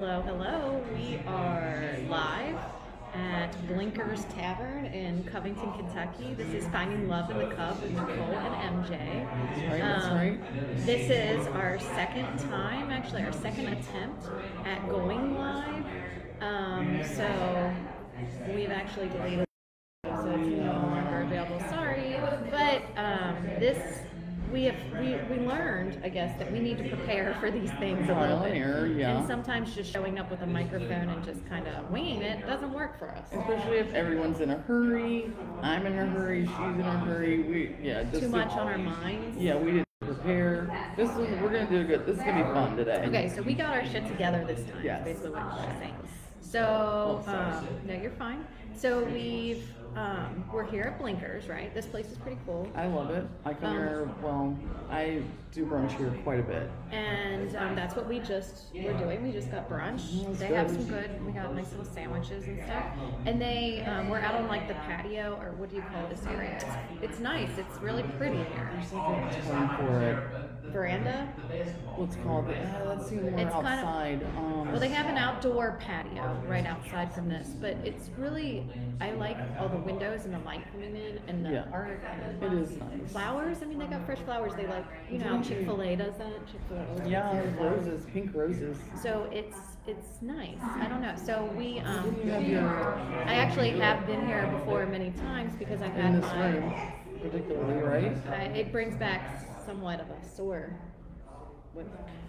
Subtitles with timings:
[0.00, 0.80] Hello, hello.
[0.94, 2.56] We are live
[3.14, 6.34] at Blinker's Tavern in Covington, Kentucky.
[6.34, 8.90] This is Finding Lov in the Cov with Nicole and MJ.
[9.26, 10.86] That's right, that's Um.
[10.86, 14.28] This is our second time, actually, our second attempt
[14.64, 15.84] at going live.
[16.42, 17.74] Um, so
[18.54, 19.47] we've actually deleted
[26.08, 28.56] I guess, that we need to prepare for these things a little Trial bit.
[28.56, 29.18] error, yeah.
[29.18, 32.72] And sometimes just showing up with a microphone and just kind of winging it doesn't
[32.72, 33.26] work for us.
[33.30, 35.30] Especially if everyone's in a hurry.
[35.60, 36.46] I'm in a hurry.
[36.46, 37.42] She's in a hurry.
[37.42, 38.04] We yeah.
[38.04, 39.36] Just Too to- much on our minds.
[39.36, 40.92] Yeah, we didn't prepare.
[40.96, 42.06] This is we're gonna do good.
[42.06, 43.04] This is gonna be fun today.
[43.06, 44.82] Okay, so we got our shit together this time.
[44.82, 45.04] Yes.
[45.04, 45.94] Basically, what she's saying.
[46.40, 48.46] So, um, no, you're fine.
[48.74, 49.62] So we've
[49.98, 51.74] um, we're here at Blinker's, right?
[51.74, 52.68] This place is pretty cool.
[52.76, 53.26] I love it.
[53.44, 54.10] I come Um, here.
[54.22, 54.56] Well,
[54.90, 56.70] I do brunch here quite a bit.
[56.92, 59.22] And um, that's what we just were doing.
[59.22, 60.24] We just got brunch.
[60.24, 61.24] That's they have some good.
[61.26, 62.84] We got nice little sandwiches and stuff.
[63.26, 66.24] And they um, we're out on like the patio or what do you call this
[66.26, 66.56] area?
[67.00, 67.50] It's, it's nice.
[67.58, 68.70] It's really pretty here.
[68.74, 70.18] There's like a term for it.
[70.72, 71.26] Veranda.
[71.96, 72.46] What's called?
[72.50, 74.22] Uh, let's see more It's kind of- outside.
[74.36, 78.66] um, Well, they have an outdoor patio right outside from this, but it's really
[79.00, 81.64] I like all the windows and the light coming in and the Yeah.
[81.72, 83.10] art and It is nice.
[83.12, 83.58] flowers.
[83.62, 84.54] I mean, they got fresh flowers.
[84.54, 86.46] They like you know Chick Fil A does that.
[86.46, 87.08] Chick Fil A.
[87.08, 88.76] Yeah, roses, pink roses.
[89.02, 90.60] So it's it's nice.
[90.80, 91.14] I don't know.
[91.16, 95.80] So we um You have your I actually have been here before many times because
[95.80, 96.72] I've in had this my room,
[97.22, 98.16] particularly, right?
[98.28, 99.22] I, it brings back
[99.64, 100.76] somewhat of a sore
[101.72, 101.86] what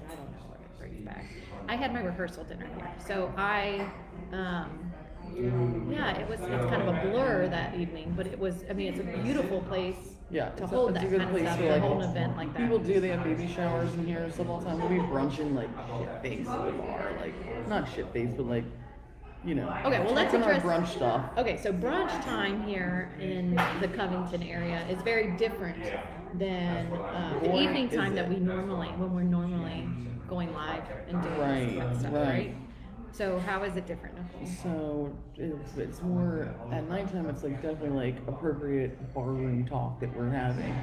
[0.10, 1.26] I don't know what it brings back.
[1.68, 2.90] I had my rehearsal dinner here.
[3.06, 3.86] So I
[4.32, 4.89] um
[5.40, 8.94] yeah, it was it's kind of a blur that evening, but it was I mean
[8.94, 9.96] it's a beautiful place
[10.30, 11.82] Yeah, to it's a- hold it's that a good kind of place stuff, to like,
[11.82, 12.62] hold an event like that.
[12.62, 13.00] People do.
[13.00, 14.80] They have baby showers in here and stuff all the time.
[14.80, 18.66] We'll be brunching like shit face at the bar, like not shit face, but like
[19.46, 19.70] you know.
[19.86, 21.24] Okay, well, let's address- brunch stuff.
[21.38, 25.82] Okay, so brunch time here in the Covington area is very different
[26.38, 28.30] than uh, the Or evening is time that it?
[28.30, 29.88] we normally, when we're normally
[30.28, 32.26] going live and doing Right, this kind of stuff, right.
[32.28, 32.56] right?
[33.12, 34.48] So how is it different, Nicole?
[34.64, 37.28] So it's it's more at nighttime.
[37.30, 40.74] It's like definitely like appropriate barroom talk that we're having.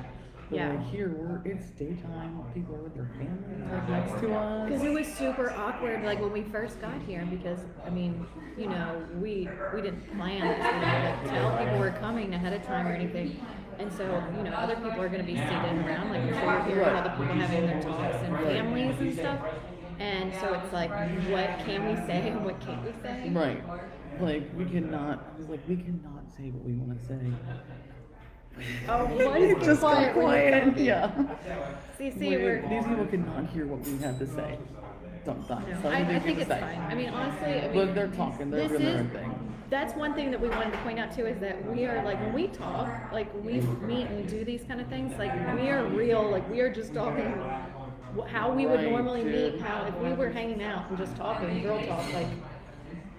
[0.50, 0.69] But Yeah.
[0.70, 2.44] like here, we're it's daytime.
[2.54, 4.69] People are with their families like next to us.
[4.69, 7.26] Because it was super awkward, like when we first got here.
[7.31, 8.26] Because I mean,
[8.59, 10.59] you know, we we didn't plan this.
[10.59, 13.41] We didn't like, tell people we're coming ahead of time or anything.
[13.78, 14.04] And so,
[14.36, 16.34] you know, other people are going to be seated around, like you're
[16.65, 16.97] hearing Right.
[16.97, 19.38] other people having their talks and families and stuff.
[19.98, 23.30] And so it's like, what can we say and what can't we say?
[23.30, 23.62] Right.
[24.20, 25.24] Like we cannot.
[25.38, 27.18] It's like we cannot say what we want to say.
[28.88, 30.78] Oh, what is just quiet quiet.
[30.78, 31.10] Yeah.
[31.98, 32.66] See, see, We- we're.
[32.70, 34.58] these people cannot hear what we have to say.
[35.26, 35.66] Sometimes.
[35.68, 36.60] No, Some I, I think it's say.
[36.60, 36.78] fine.
[36.80, 38.50] I mean, honestly, I mean, But they're talking.
[38.50, 39.52] They're this doing their is- own thing.
[39.68, 42.18] That's one thing that we wanted to point out too is that we are like
[42.20, 45.84] when we talk, like we meet and do these kind of things, like we are
[45.88, 47.34] real, like we are just talking
[48.22, 51.62] how we would Right, normally meet, how if we were hanging out and just talking,
[51.62, 52.27] girl talk, like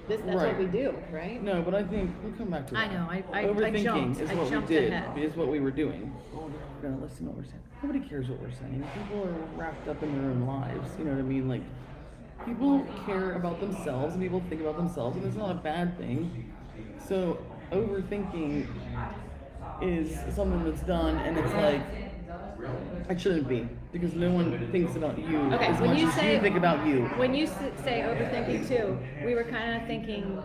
[0.07, 0.57] this, that's what Right.
[0.59, 1.41] we do, right?
[1.43, 4.21] No, but I think we'll come back to I know, I- I- I Overthinking jumped.
[4.21, 4.93] is I what jumped we did.
[4.93, 5.17] ahead.
[5.17, 6.13] Is what we were doing.
[6.33, 7.61] We're gonna listen to what we're saying.
[7.83, 8.83] Nobody cares what we're saying.
[8.93, 10.95] People are wrapped up in their own lives.
[10.97, 11.47] You know what I mean?
[11.49, 11.61] Like
[12.45, 16.51] people care about themselves and people think about themselves, and it's not a bad thing.
[16.99, 17.37] So
[17.71, 18.67] overthinking
[19.81, 21.81] is something that's done, and it's like
[23.09, 26.13] it shouldn't be because no one thinks about you Okay, as when much you as
[26.15, 27.05] say you think about you.
[27.17, 30.37] When you say overthinking too, we were kind of thinking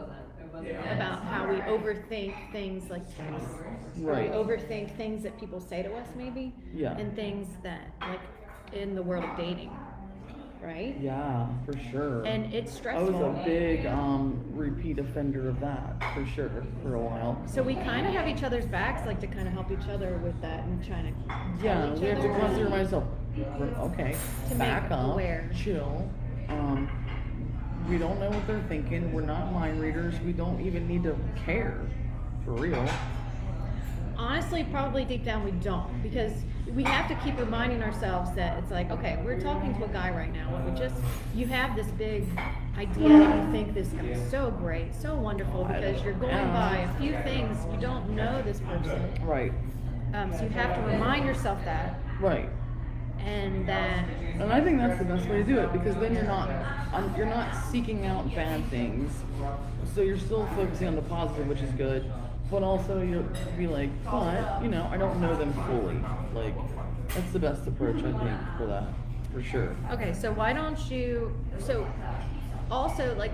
[0.90, 3.54] about how we overthink things like texts.
[4.02, 4.30] Or Right.
[4.30, 6.54] we overthink things that people say to us, maybe.
[6.74, 6.96] Yeah.
[6.96, 8.20] And things that, like,
[8.72, 9.70] in the world of dating,
[10.62, 10.96] right?
[11.00, 12.22] Yeah, for sure.
[12.24, 13.16] And it's stressful.
[13.16, 16.50] I was a big um, repeat offender of that for sure
[16.82, 17.42] for a while.
[17.46, 20.18] So we kind of have each other's backs, like to kind of help each other
[20.18, 21.34] with that and trying to.
[21.62, 23.04] Yeah, we have to remind myself.
[23.78, 24.14] Okay,
[24.50, 25.50] To back up, aware.
[25.56, 26.08] chill.
[26.48, 26.88] Um,
[27.88, 29.12] we don't know what they're thinking.
[29.12, 30.14] We're not mind readers.
[30.20, 31.80] We don't even need to care,
[32.44, 32.86] for real.
[34.16, 36.32] Honestly, probably deep down we don't because
[36.74, 40.10] we have to keep reminding ourselves that it's like, okay, we're talking to a guy
[40.10, 40.62] right now.
[40.66, 40.94] We just,
[41.34, 42.26] you have this big
[42.78, 47.00] idea that you think this guy's so great, so wonderful because you're going by a
[47.00, 47.58] few things.
[47.70, 49.14] You don't know this person.
[49.22, 49.52] Right,
[50.14, 52.48] Um, so you have to remind yourself that right.
[53.18, 54.08] and that,
[54.40, 56.48] And I think that's the best way to do it because then you're not
[56.94, 59.12] um, you're not seeking out bad things.
[59.94, 62.10] So you're still focusing on the positive, which is good.
[62.50, 65.98] But also you'll be like, but you know, I don't know them fully.
[66.34, 66.54] Like
[67.08, 68.84] that's the best approach I think for that,
[69.32, 69.74] for sure.
[69.90, 71.86] okay, so why don't you, so
[72.72, 73.30] also like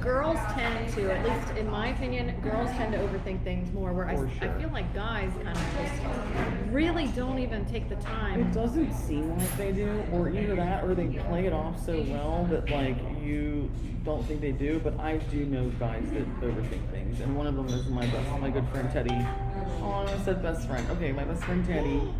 [0.00, 3.92] girls tend to, at least in my opinion, girls tend to overthink things more.
[3.92, 7.94] Where I, For I feel like guys kind of just really don't even take the
[7.96, 8.40] time.
[8.40, 12.00] It doesn't seem like they do, or either that, or they play it off so
[12.08, 13.70] well that like you
[14.04, 14.80] don't think they do.
[14.80, 18.40] But I do know guys that overthink things, and one of them is my best,
[18.40, 19.16] my good friend Teddy.
[19.80, 20.84] Oh, I said best friend.
[20.90, 22.02] Okay, my best friend Teddy.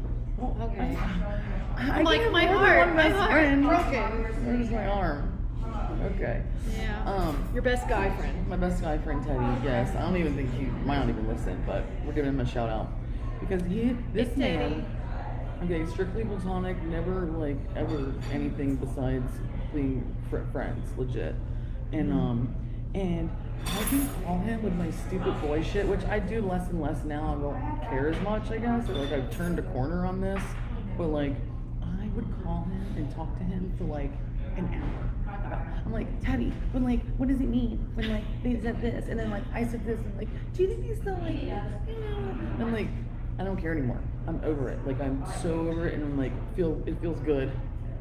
[0.60, 0.98] Okay.
[1.76, 3.62] I, I Like, my heart, my heart friend.
[3.64, 4.44] broken.
[4.44, 5.31] Where's my arm?
[6.14, 6.42] Okay.
[6.76, 7.04] Yeah.
[7.04, 8.46] Um, Your best guy friend.
[8.48, 9.94] my best guy friend Teddy, yes.
[9.96, 12.68] I don't even think he might not even listen, but we're giving him a shout
[12.68, 12.88] out.
[13.40, 14.40] Because he this Teddy.
[14.40, 14.86] man
[15.64, 19.30] okay, strictly platonic, never like ever anything besides
[19.72, 21.34] being fr- friends, legit.
[21.92, 22.18] And Mm-hmm.
[22.18, 22.54] um
[22.94, 23.30] and
[23.64, 27.04] I can call him with my stupid boy shit, which I do less and less
[27.04, 27.36] now.
[27.38, 28.88] I don't care as much, I guess.
[28.88, 30.42] Or like I've turned a corner on this.
[30.98, 31.34] But like
[31.80, 34.10] I would call him and talk to him for like
[34.56, 35.10] an hour.
[35.84, 39.18] I'm like, Teddy, but like, what does it mean when like they said this and
[39.18, 41.42] then like I said this and like, do you think he's still like,
[42.00, 42.64] know?
[42.64, 42.88] I'm like,
[43.38, 44.00] I don't care anymore.
[44.26, 44.78] I'm over it.
[44.86, 47.50] Like I'm so over it, and I'm like, feel it feels good.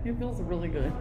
[0.06, 0.92] It feels really good.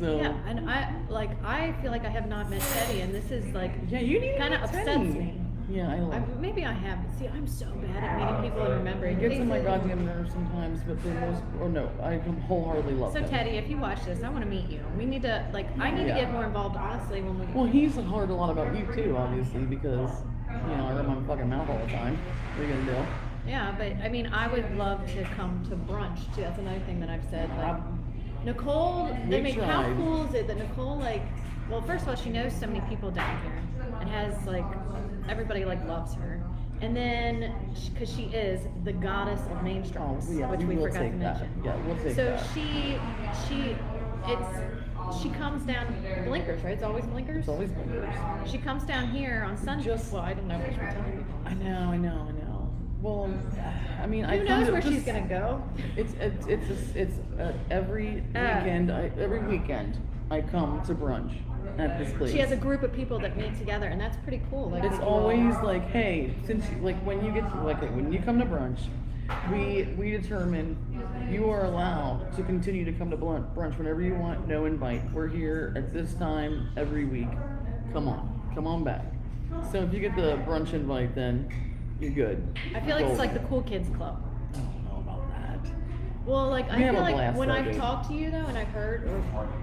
[0.00, 3.30] So Yeah, and I like I feel like I have not met Teddy, and this
[3.30, 5.40] is like yeah, you need kind of upsets me.
[5.70, 6.40] Yeah, I I, love.
[6.40, 6.98] maybe I have.
[7.18, 9.18] See, I'm so bad at meeting people and remembering.
[9.18, 12.94] It gets on my goddamn nerves sometimes, but for the most, or no, I wholeheartedly
[12.94, 13.30] love So him.
[13.30, 14.80] Teddy, if you watch this, I want to meet you.
[14.98, 16.14] We need to like I need Yeah.
[16.16, 17.46] to get more involved honestly when we.
[17.54, 20.10] Well, he's heard a lot about you too, obviously, because
[20.50, 22.18] you know I run my fucking mouth all the time.
[22.56, 23.06] What are you gonna do?
[23.48, 26.42] Yeah, but I mean, I would love to come to brunch too.
[26.42, 27.48] That's another thing that I've said.
[27.56, 27.80] Like
[28.44, 29.96] Nicole, I We mean, how tried.
[29.96, 31.22] cool is it that Nicole like?
[31.70, 33.62] Well, first of all, she knows so many people down here,
[34.00, 34.66] and has like
[35.28, 36.40] everybody like loves her.
[36.80, 37.54] And then,
[37.92, 41.20] because she is the goddess of Main Oh, yeah, which we we forgot to take
[41.20, 41.40] that.
[41.40, 41.62] mention.
[41.64, 42.46] Yeah, we'll take so that.
[42.52, 42.98] she,
[43.48, 43.76] she,
[44.26, 45.86] it's, she comes down
[46.26, 46.74] Blinker's, right?
[46.74, 47.38] It's always Blinker's.
[47.40, 48.14] It's always blinkers.
[48.50, 49.84] She comes down here on Sunday.
[49.84, 51.26] Just- well, I don't know what she's telling.
[51.46, 52.70] I know, I know, I know.
[53.00, 53.32] Well,
[54.02, 55.62] I mean, I Who come knows where she's gonna go?
[55.96, 58.60] It's it's it's just, it's uh, every Uh.
[58.60, 58.90] weekend.
[58.90, 59.98] I, every weekend
[60.30, 61.34] I come to brunch
[61.78, 62.32] at this place.
[62.32, 64.70] She has a group of people that meet together, and that's pretty cool.
[64.70, 68.18] Like It's all- always like, hey, since like when you get to, like when you
[68.20, 68.78] come to brunch,
[69.50, 70.76] we we determine
[71.30, 74.46] you are allowed to continue to come to brunch, brunch whenever you want.
[74.46, 75.02] No invite.
[75.12, 77.28] We're here at this time every week.
[77.92, 79.04] Come on, come on back.
[79.72, 81.48] So if you get the brunch invite, then
[82.00, 82.58] you're good.
[82.74, 84.22] I feel like it's like the cool kids club.
[86.26, 88.46] Well, like I We have feel a like blast when I've talked to you though,
[88.46, 89.18] and I've heard, or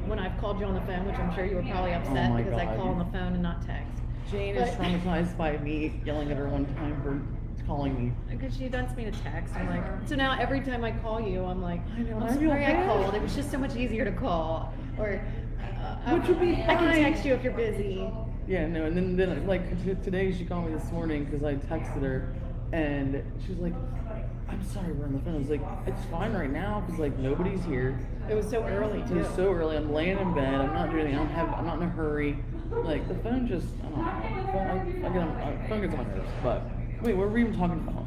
[0.06, 2.34] when I've called you on the phone, which I'm sure you were probably upset Oh
[2.34, 2.78] my because I God.
[2.78, 4.02] call on the phone and not text.
[4.30, 7.20] Jane is But- traumatized by me yelling at her one time for
[7.66, 8.14] calling me.
[8.30, 9.56] Because she wants me to text.
[9.56, 12.38] I'm like, so now every time I call you, I'm like, I know, I'm I
[12.38, 12.86] feel sorry I bad.
[12.88, 13.16] called.
[13.16, 14.72] It was just so much easier to call.
[15.00, 15.22] Or,
[15.82, 17.02] uh, Which would be I can fine.
[17.04, 18.08] text you if you're busy.
[18.48, 21.56] Yeah, no, and then, then like t- today she called me this morning because I
[21.56, 22.34] texted her,
[22.74, 23.74] and she was like,
[24.52, 27.18] "I'm sorry, we're on the phone." I was like, "It's fine right now because like
[27.18, 27.98] nobody's here.
[28.30, 29.16] It was so early It too.
[29.16, 29.78] was so early.
[29.78, 30.54] I'm laying in bed.
[30.54, 31.20] I'm not doing anything.
[31.20, 31.54] I don't have.
[31.54, 32.38] I'm not in a hurry.
[32.72, 33.68] Like the phone just.
[33.84, 34.52] I don't know.
[34.52, 36.30] Phone, I, I get on, uh, phone gets on my nerves.
[36.44, 36.62] But
[37.02, 38.01] wait, what were we even talking about?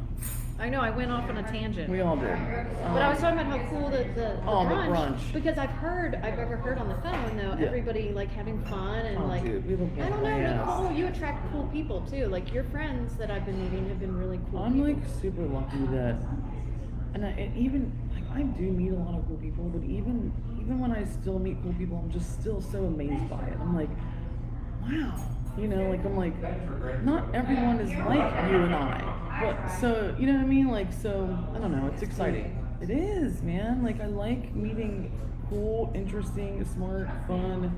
[0.57, 1.89] I know I went off on a tangent.
[1.89, 2.29] We all did.
[2.29, 4.87] But I was Um, talking about how cool the, the, the, Oh, the brunch,
[5.17, 5.33] brunch.
[5.33, 7.67] because I've heard I've ever heard on the phone though Yeah.
[7.67, 10.37] everybody like having fun and Oh, like dude, we I don't know.
[10.57, 14.17] Nicole you attract cool people too like your friends that I've been meeting have been
[14.17, 14.87] really cool I'm people.
[14.93, 16.15] like super lucky that,
[17.13, 20.31] and I and even like I do meet a lot of cool people, but even
[20.61, 23.57] even when I still meet cool people, I'm just still so amazed by it.
[23.59, 23.89] I'm like,
[24.83, 25.21] wow,
[25.57, 30.27] you know, like I'm like, not everyone is like you and I, but so you
[30.27, 30.67] know what I mean?
[30.69, 32.61] Like so, I don't know, it's exciting.
[32.81, 33.83] It is, man.
[33.83, 35.11] Like I like meeting
[35.49, 37.71] cool, interesting, smart, fun,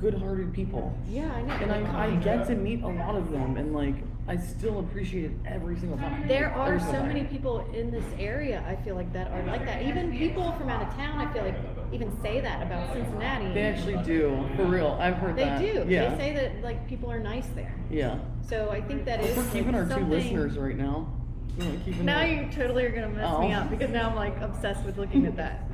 [0.00, 3.58] good-hearted people yeah I know and I, I get to meet a lot of them
[3.58, 3.96] and like
[4.28, 6.26] I still appreciate it every single time.
[6.26, 9.66] there are Every so many people in this area I feel like that are like
[9.66, 13.52] that even people from out of town I feel like even say that about Cincinnati
[13.52, 14.96] They actually do, for real.
[15.00, 15.60] I've heard They that.
[15.60, 16.10] They do Yeah.
[16.10, 18.18] they say that like people are nice there yeah.
[18.48, 21.08] so I think that is We're keeping our like, two listeners right now.
[22.02, 23.58] Now you totally are gonna mess me Oh.
[23.58, 25.64] up because now I'm like obsessed with looking at that.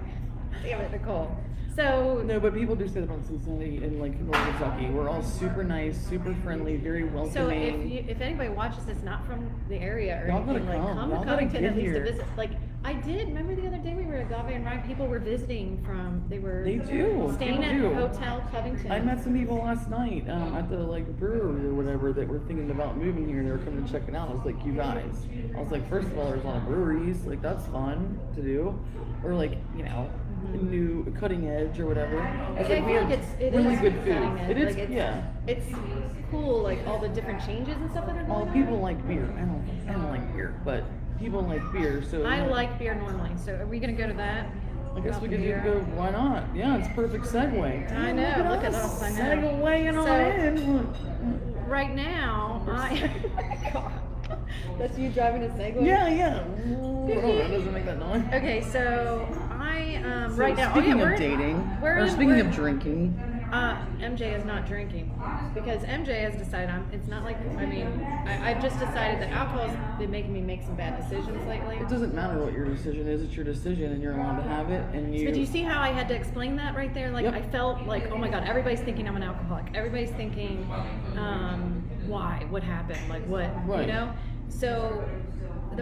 [0.62, 1.36] Damn it, Nicole.
[1.76, 4.86] So No, but people do say that about Cincinnati and like North Kentucky.
[4.86, 7.32] We're all super nice, super friendly, very welcoming.
[7.32, 10.68] so if you, if anybody watches this not from the area or Y'all gotta anything,
[10.82, 10.96] like come.
[10.98, 12.04] come Y'all to gotta Covington get at least here.
[12.04, 12.26] to visit.
[12.38, 12.50] Like
[12.84, 13.28] I did.
[13.28, 14.86] Remember the other day we were at Agave and Ryan.
[14.86, 16.24] People were visiting from.
[16.28, 17.30] They were They do.
[17.34, 17.94] staying People at do.
[17.94, 18.90] Hotel Covington.
[18.92, 22.38] I met some people last night um, at the like brewery or whatever that were
[22.40, 23.38] thinking about moving here.
[23.40, 24.30] And they were coming to check it out.
[24.30, 25.26] I was like, you guys.
[25.56, 27.24] I was like, first of all, there's a lot of breweries.
[27.26, 28.78] Like that's fun to do.
[29.24, 30.08] Or like, you know,
[30.52, 32.18] new cutting edge or whatever.
[32.58, 34.50] It's I like we have it's it really good food.
[34.50, 35.22] It is, like it's, yeah.
[35.46, 35.66] It's
[36.30, 38.52] cool, like all the different changes and stuff that are going Well, on.
[38.52, 39.28] people like beer.
[39.36, 39.64] I don't.
[39.88, 40.84] I don't like beer, but
[41.18, 42.02] people like beer.
[42.10, 44.46] So I like beer normally, so are we gonna go to that?
[44.94, 45.80] I guess we could go.
[45.94, 46.44] Why not?
[46.54, 47.92] Yeah, it's perfect segue.
[47.92, 49.16] I know, look at us, I know.
[49.62, 51.66] Segueing on So- in.
[51.66, 53.10] Right now, I.
[53.38, 53.92] Oh God.
[54.78, 55.84] That's you driving a Segway.
[55.86, 56.44] Yeah, yeah.
[57.08, 58.22] Oh, that doesn't make that noise.
[58.34, 59.26] Okay, so
[59.76, 60.72] I um, So right now.
[60.72, 63.14] Speaking oh, yeah, of we're, dating, we're or in- speaking we're- of drinking,
[63.52, 65.06] Uh, MJ is not drinking
[65.54, 66.84] because MJ has decided I'm.
[66.92, 67.86] It's not like I mean
[68.26, 71.76] I, I've just decided that alcohol's been making me make some bad decisions lately.
[71.76, 73.22] it doesn't matter what your decision is.
[73.22, 74.84] It's your decision, and you're allowed to have it.
[74.94, 75.26] And you.
[75.26, 77.10] But do you see how I had to explain that right there?
[77.12, 77.34] Like Yep.
[77.34, 79.66] I felt like, oh my god, everybody's thinking I'm an alcoholic.
[79.74, 80.68] Everybody's thinking,
[81.16, 82.44] um, why?
[82.50, 83.08] What happened?
[83.08, 83.48] Like what?
[83.66, 83.82] Right.
[83.86, 84.12] You know?
[84.48, 85.04] So,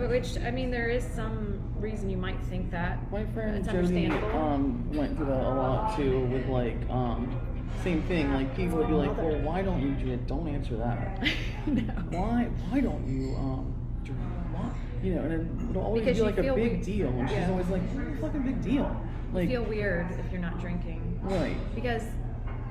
[0.02, 2.98] which I mean, there is some reason you might think that.
[3.10, 4.38] My friend It's Jody understandable.
[4.38, 7.40] um, went through that a lot too, with like um,
[7.82, 8.32] same thing.
[8.32, 11.22] Like people would be like, "Well, why don't you drink?" Don't answer that.
[11.66, 11.82] no.
[12.10, 12.44] Why?
[12.70, 13.74] Why don't you um,
[14.04, 14.20] drink?
[14.52, 14.70] Why?
[15.02, 17.08] You know, and then it'll always Because be you like a feel big we- deal,
[17.08, 17.50] and she's yeah.
[17.50, 19.00] always like, "What's a fucking big deal?"
[19.32, 21.56] Like, feel weird if you're not drinking right.
[21.74, 22.02] because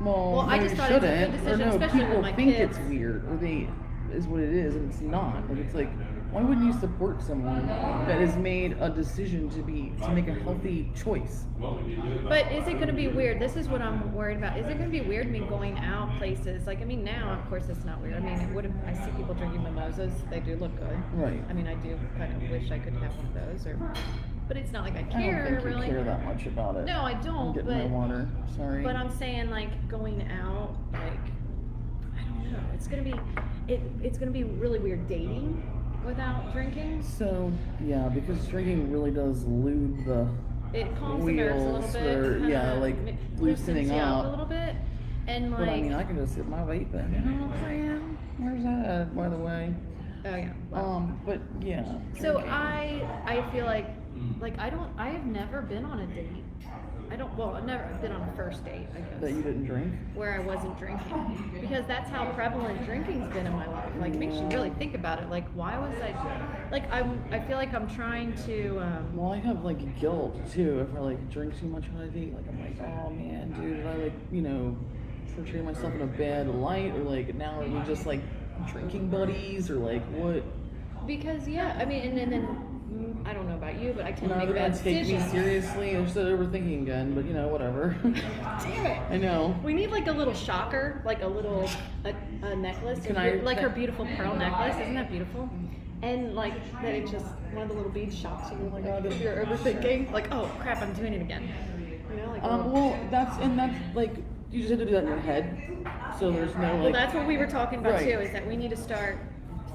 [0.01, 1.43] Well, Well, I no, just thought it was a good shouldn't.
[1.43, 2.77] decision, or no, especially with people my think kids.
[2.77, 3.67] it's weird, or they
[4.13, 5.49] is what it is, and it's not.
[5.49, 5.89] Like it's like,
[6.33, 10.33] why wouldn't you support someone that has made a decision to be to make a
[10.33, 11.45] healthy choice?
[12.27, 13.39] But is it going to be weird?
[13.39, 14.57] This is what I'm worried about.
[14.57, 16.65] Is it going to be weird me going out places?
[16.65, 18.15] Like, I mean, now, of course, it's not weird.
[18.15, 20.11] I mean, it would I see people drinking mimosas.
[20.31, 20.97] They do look good.
[21.13, 21.43] Right.
[21.49, 23.67] I mean, I do kind of wish I could have one of those.
[23.67, 23.77] Or,
[24.47, 25.87] but it's not like I care I don't think really.
[25.87, 26.85] you care that much about it.
[26.85, 27.53] No, I I'm don't.
[27.53, 28.27] getting my But water.
[28.57, 28.83] Sorry.
[28.83, 31.03] but I'm saying like going out, like
[32.17, 32.59] I don't know.
[32.73, 33.13] It's gonna be
[33.67, 33.81] it.
[34.01, 35.63] It's gonna be really weird dating
[36.05, 37.03] without drinking.
[37.03, 37.51] so
[37.83, 40.27] yeah, because drinking really does lube the.
[40.73, 42.41] It calms the nerves a little bit.
[42.41, 44.25] for- yeah, like, mi- loosening up up.
[44.25, 44.75] a little bit.
[45.27, 47.13] And like, But I mean, I can just get my vape in.
[47.13, 48.17] You know what I'm saying?
[48.39, 49.73] Where's that at, by the way?
[50.25, 50.53] oh yeah.
[50.71, 50.85] well.
[50.85, 51.83] Um, but yeah.
[52.19, 52.49] So drinking.
[52.51, 53.87] I I feel like
[54.41, 56.43] like I don't I have never been on a date.
[57.11, 59.65] I don't well I've never been on a first date I guess that you didn't
[59.65, 59.93] drink.
[60.15, 63.91] where I wasn't drinking because that's how prevalent drinking's been in my life.
[63.99, 65.29] Like makes you really think about it.
[65.29, 66.13] Like why was I
[66.71, 70.79] like I'm I feel like I'm trying to um, Well, I have like guilt too
[70.79, 72.33] if I like drink too much on a date.
[72.33, 74.77] Like I'm like, oh man, dude, did I like you know
[75.35, 78.21] portray myself in a bad light, or like now are we just like
[78.71, 80.43] drinking buddies, or like what?
[81.05, 82.72] because yeah I mean and then, then
[83.25, 85.31] I don't know about you but I tend to make bad take me decisions.
[85.31, 85.95] seriously.
[85.95, 87.95] I started overthinking again, but you know whatever.
[88.03, 89.01] Damn it.
[89.09, 89.55] I know.
[89.63, 91.69] We need like a little shocker, like a little
[92.05, 92.13] a,
[92.45, 94.75] a necklace, Can I- like her beautiful pearl necklace.
[94.75, 95.49] Isn't that beautiful?
[96.01, 98.57] And like that, it just one of the little beads shocks you.
[98.61, 99.05] Oh my god!
[99.05, 101.49] If you're overthinking, like oh crap, I'm doing it again.
[102.11, 104.15] You know, like a Um, little- well, that's and that's like
[104.51, 105.77] you just have to do that in your head.
[106.19, 106.81] So there's no like.
[106.83, 108.03] well, that's what we were talking about Right.
[108.03, 108.19] too.
[108.19, 109.17] Is that we need to start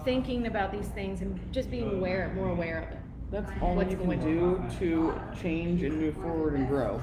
[0.04, 2.97] thinking about these things and just being aware, more aware of it.
[3.30, 7.00] That's all what's you can do to change and move forward and grow.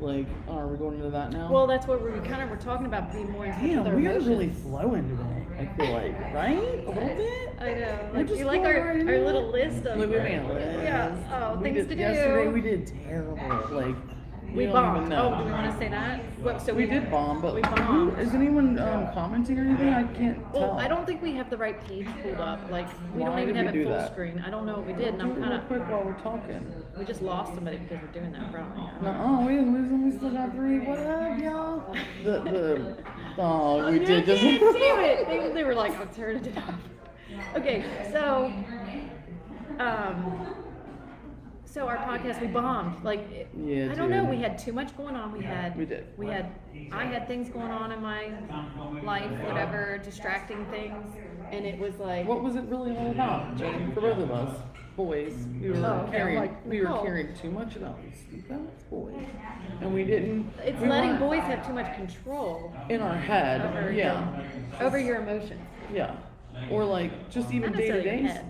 [0.00, 1.50] Like, oh, are we going into that now?
[1.50, 3.86] Well, that's what we kind of were talking about, being more in touch with Damn,
[3.88, 4.28] our we are emotions.
[4.28, 5.46] really flowing today.
[5.58, 6.56] I feel like, right?
[6.86, 7.56] A little bit.
[7.60, 8.10] I know.
[8.14, 10.84] Like just you like our, our little list of Wait, wait, wait.
[10.84, 11.16] yeah.
[11.32, 12.00] Oh, we things did, to do.
[12.00, 13.36] Yesterday we did terrible.
[13.72, 13.96] Like,
[14.54, 15.08] We don't even bombed.
[15.10, 15.34] know.
[15.34, 16.20] Oh, do we want to say that?
[16.40, 18.18] What, so we did bomb, but we bombed.
[18.18, 19.88] is anyone um, commenting or anything?
[19.90, 20.78] I can't Well, tell.
[20.78, 22.58] I don't think we have the right page pulled up.
[22.70, 24.12] Like we Why don't even did we have do it full that?
[24.12, 24.42] screen.
[24.46, 26.02] I don't know what we did, and I'm Do it kind real of quick while
[26.04, 26.84] we're talking.
[26.98, 28.82] we just lost somebody because we're doing that, probably.
[29.02, 30.10] No, we didn't lose them.
[30.10, 30.78] We still got three.
[30.80, 31.94] What up, y'all?
[32.24, 32.96] The the
[33.38, 34.42] oh, we No, did just.
[34.42, 34.60] Damn
[35.00, 35.26] it!
[35.28, 36.74] They, they were like, "I'll turn it off."
[37.56, 38.50] Okay, so
[39.78, 40.54] um,
[41.78, 43.04] so our podcast we bombed.
[43.04, 44.22] Like it- Yeah, I don't know.
[44.22, 44.30] dude.
[44.30, 45.30] We had too much going on.
[45.32, 46.06] We had We did.
[46.16, 46.50] We had
[46.90, 48.32] I had things going on in my
[49.04, 51.06] life, whatever, distracting things,
[51.52, 53.92] and it was like What was it really all about, Jane?
[53.92, 54.56] For both of us,
[54.96, 56.38] boys, we were Oh, okay, caring.
[56.38, 59.14] like, we were caring too much about these stupid boys,
[59.80, 60.50] and we didn't.
[60.64, 63.60] it's we letting weren't boys have too much control in our head.
[63.60, 64.42] over yeah,
[64.80, 65.60] your, over your emotions.
[65.94, 66.16] yeah,
[66.72, 68.34] or like just even Not day to necessarily your day.
[68.34, 68.44] head.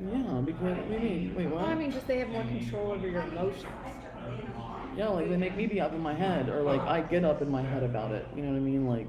[0.00, 1.34] Yeah, because you mean?
[1.36, 1.62] Wait, what?
[1.62, 3.64] Well, I mean, just they have more control over your emotions.
[4.96, 7.42] yeah, like they make me be up in my head, or like I get up
[7.42, 8.26] in my head about it.
[8.36, 8.86] You know what I mean?
[8.86, 9.08] Like,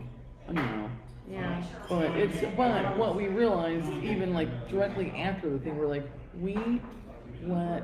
[0.49, 0.89] I don't know.
[1.29, 1.63] Yeah.
[1.87, 6.57] But it's but what we realized even like directly after the thing, we're like, we
[7.43, 7.83] let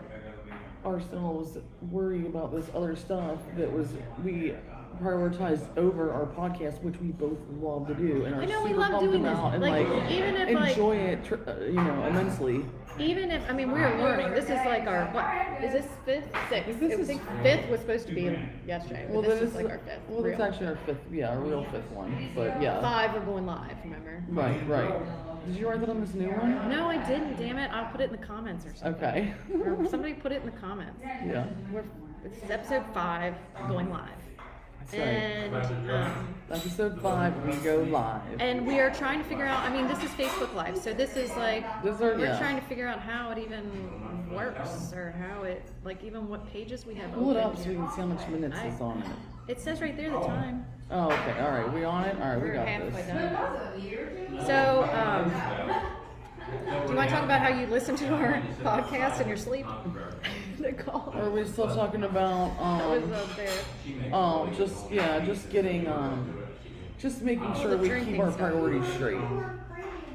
[0.83, 1.57] ourselves
[1.91, 3.87] worry about this other stuff that was
[4.23, 4.55] we
[5.01, 8.73] prioritized over our podcast, which we both love to do and are I know, we
[8.73, 9.37] love pumped doing this.
[9.37, 12.65] and Like, like, even if, like- enjoy it, tr- uh, you know, immensely.
[12.99, 14.31] Even if I mean we're learning.
[14.31, 15.25] This is like our what
[15.63, 16.79] is this fifth, sixth?
[16.79, 19.07] This is- fifth was supposed to be yesterday.
[19.09, 19.99] Well, this then is this like our fifth.
[20.09, 22.29] Well, it's actually our fifth, yeah, our real fifth one.
[22.35, 23.13] But yeah, five.
[23.13, 23.75] We're going live.
[23.83, 24.23] Remember?
[24.29, 25.45] right, right.
[25.45, 26.69] Did you write that on this new one?
[26.69, 27.35] No, I didn't.
[27.37, 27.69] Damn it!
[27.71, 29.03] I'll put it in the comments or something.
[29.03, 29.33] Okay.
[29.63, 30.99] Or somebody put it in the comments.
[31.03, 31.45] yeah.
[31.71, 31.83] We're
[32.23, 33.35] this is episode five
[33.67, 34.09] going live,
[34.91, 35.71] That's right.
[35.71, 38.21] and um, Episode five, we go live.
[38.39, 39.63] and we are trying to figure out.
[39.63, 42.37] I mean, this is Facebook Live, so this is like This are- we're yeah.
[42.37, 46.85] trying to figure out how it even works or how it like even what pages
[46.85, 47.11] we have.
[47.13, 47.71] Pull it open up so here.
[47.73, 49.51] we can see how much minutes I- is on it.
[49.51, 50.65] It says right there the time.
[50.91, 51.39] Oh, okay.
[51.39, 51.71] All right.
[51.73, 52.15] We on it?
[52.21, 52.35] All right.
[52.41, 53.07] We We're got halfway this.
[53.07, 54.45] done.
[54.45, 55.31] So, um,
[56.85, 59.65] do you want to talk about how you listen to our podcast in your sleep?
[60.65, 61.13] Nicole.
[61.15, 64.13] Are we still talking about That was um, up there.
[64.13, 66.43] um, just yeah, just getting um,
[66.99, 69.21] just making sure we keep our priorities straight,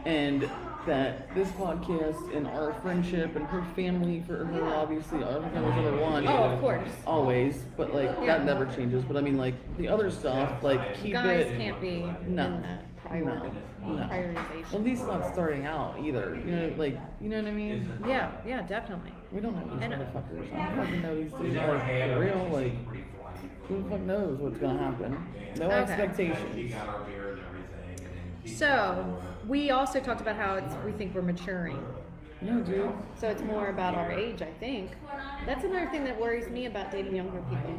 [0.04, 0.50] and
[0.87, 6.00] that this podcast and our friendship and her family for her obviously our family's number
[6.02, 6.26] one.
[6.26, 6.88] Oh, of course.
[7.07, 8.38] Always, but like Yeah.
[8.38, 9.04] that never changes.
[9.04, 11.59] But I mean, like the other stuff, like keep Guys it.
[11.59, 12.47] can't be No.
[12.47, 13.50] in that priority,
[13.83, 14.02] No, no.
[14.04, 14.75] prioritization.
[14.75, 16.35] At least not starting out either.
[16.45, 17.92] You know, like you know what I mean.
[18.07, 19.12] Yeah, yeah, definitely.
[19.32, 20.54] We don't uh, know these And- motherfuckers.
[20.54, 21.56] I don't fucking know these dudes.
[21.56, 22.72] Like, for real, like,
[23.68, 25.26] who the fuck knows what's gonna happen?
[25.58, 25.75] No Okay.
[25.75, 26.75] expectations.
[28.44, 31.78] So, we also talked about how it's we think we're maturing.
[32.42, 32.90] No, dude.
[33.16, 34.92] So it's more about our age, I think.
[35.46, 37.75] That's another thing that worries me about dating younger people.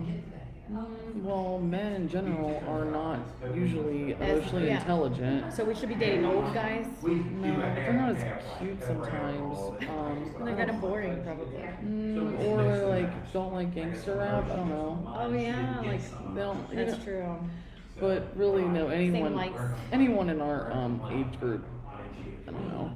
[0.72, 3.20] Mm, Well, men in general are not
[3.54, 4.80] usually As- emotionally yeah.
[4.80, 5.54] intelligent.
[5.54, 6.86] So we should be dating old guys.
[7.04, 7.42] No,
[7.76, 8.24] they're not as
[8.58, 9.58] cute sometimes.
[9.90, 11.60] Um, They're kind of boring, probably.
[11.84, 14.46] mm, or like don't like gangster rap.
[14.50, 15.14] I don't know.
[15.18, 16.02] Oh yeah, like
[16.36, 16.70] They don't.
[16.70, 17.36] you that's know- true.
[18.00, 18.88] But really, no.
[18.88, 19.38] Anyone,
[19.92, 21.64] anyone in our um, age group,
[22.48, 22.92] I don't know.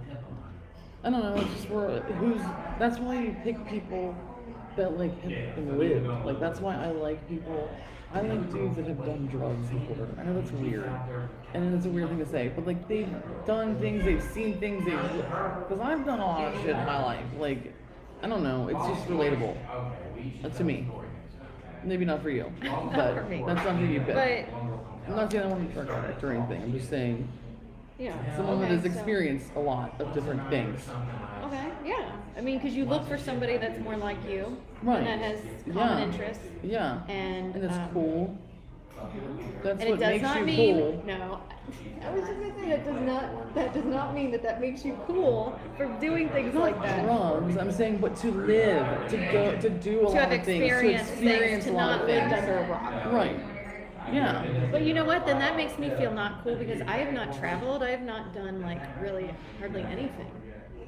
[1.04, 1.36] I don't know.
[1.42, 2.42] It's just we're who's.
[2.80, 4.16] That's why you pick people
[4.76, 6.08] that like have lived.
[6.26, 7.70] Like that's why I like people.
[8.14, 10.08] I like dudes that have done drugs before.
[10.18, 10.90] I know that's weird,
[11.54, 13.14] and it's a weird thing to say, but like they've
[13.46, 14.96] done things, they've seen things, they've.
[14.98, 17.26] Because I've done a lot of shit in my life.
[17.38, 17.74] Like,
[18.22, 18.70] I don't know.
[18.70, 19.58] It's just relatable
[20.44, 20.88] uh, to me.
[21.84, 23.44] Maybe not for you, but for me.
[23.46, 24.16] that's something you pick.
[24.16, 26.64] But I'm not saying I want to be a drug addict or anything.
[26.64, 27.28] I'm just saying
[28.00, 30.82] yeah, someone that okay, has so- experienced a lot of different things.
[31.46, 32.12] Okay, yeah.
[32.38, 34.98] I mean, because you look for somebody that's more like you, Right.
[35.00, 35.40] and that has
[35.72, 36.04] common Yeah.
[36.06, 36.98] interests, Yeah.
[37.08, 38.38] and And it's um, cool.
[39.64, 41.04] That's And it what does makes not you mean cool.
[41.06, 41.40] no.
[42.06, 44.86] I was just gonna say that does not that does not mean that that makes
[44.86, 47.04] you cool for doing things Not like that.
[47.04, 47.58] drugs.
[47.58, 50.66] I'm saying, but to live, to go, to do a To lot of things, to
[50.66, 52.34] experience things, to a lot not of things.
[52.34, 53.06] under a rock.
[53.12, 53.40] Right.
[54.14, 54.46] Yeah.
[54.72, 55.26] But you know what?
[55.26, 57.82] Then that makes me feel not cool because I have not traveled.
[57.84, 59.30] I have not done like really
[59.60, 60.30] hardly anything.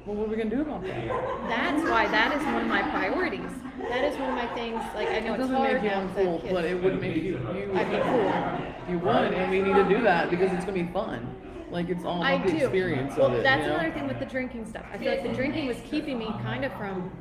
[0.08, 1.06] Well, what are we gonna do about that?
[1.50, 3.50] That's why that is one of my priorities.
[3.90, 4.80] That is one of my things.
[4.94, 6.52] Like I know It it's doesn't hard make you now 'cause I uncool, kids.
[6.54, 7.22] but it would make you.
[7.22, 8.90] you I'd be cool.
[8.94, 11.36] You would, and we need to do that because it's gonna be fun.
[11.70, 12.58] Like it's all I about the do.
[12.64, 13.42] experience well, of it.
[13.42, 13.74] that's you know?
[13.74, 14.86] another thing with the drinking stuff.
[14.90, 17.12] I feel like the drinking was keeping me kind of from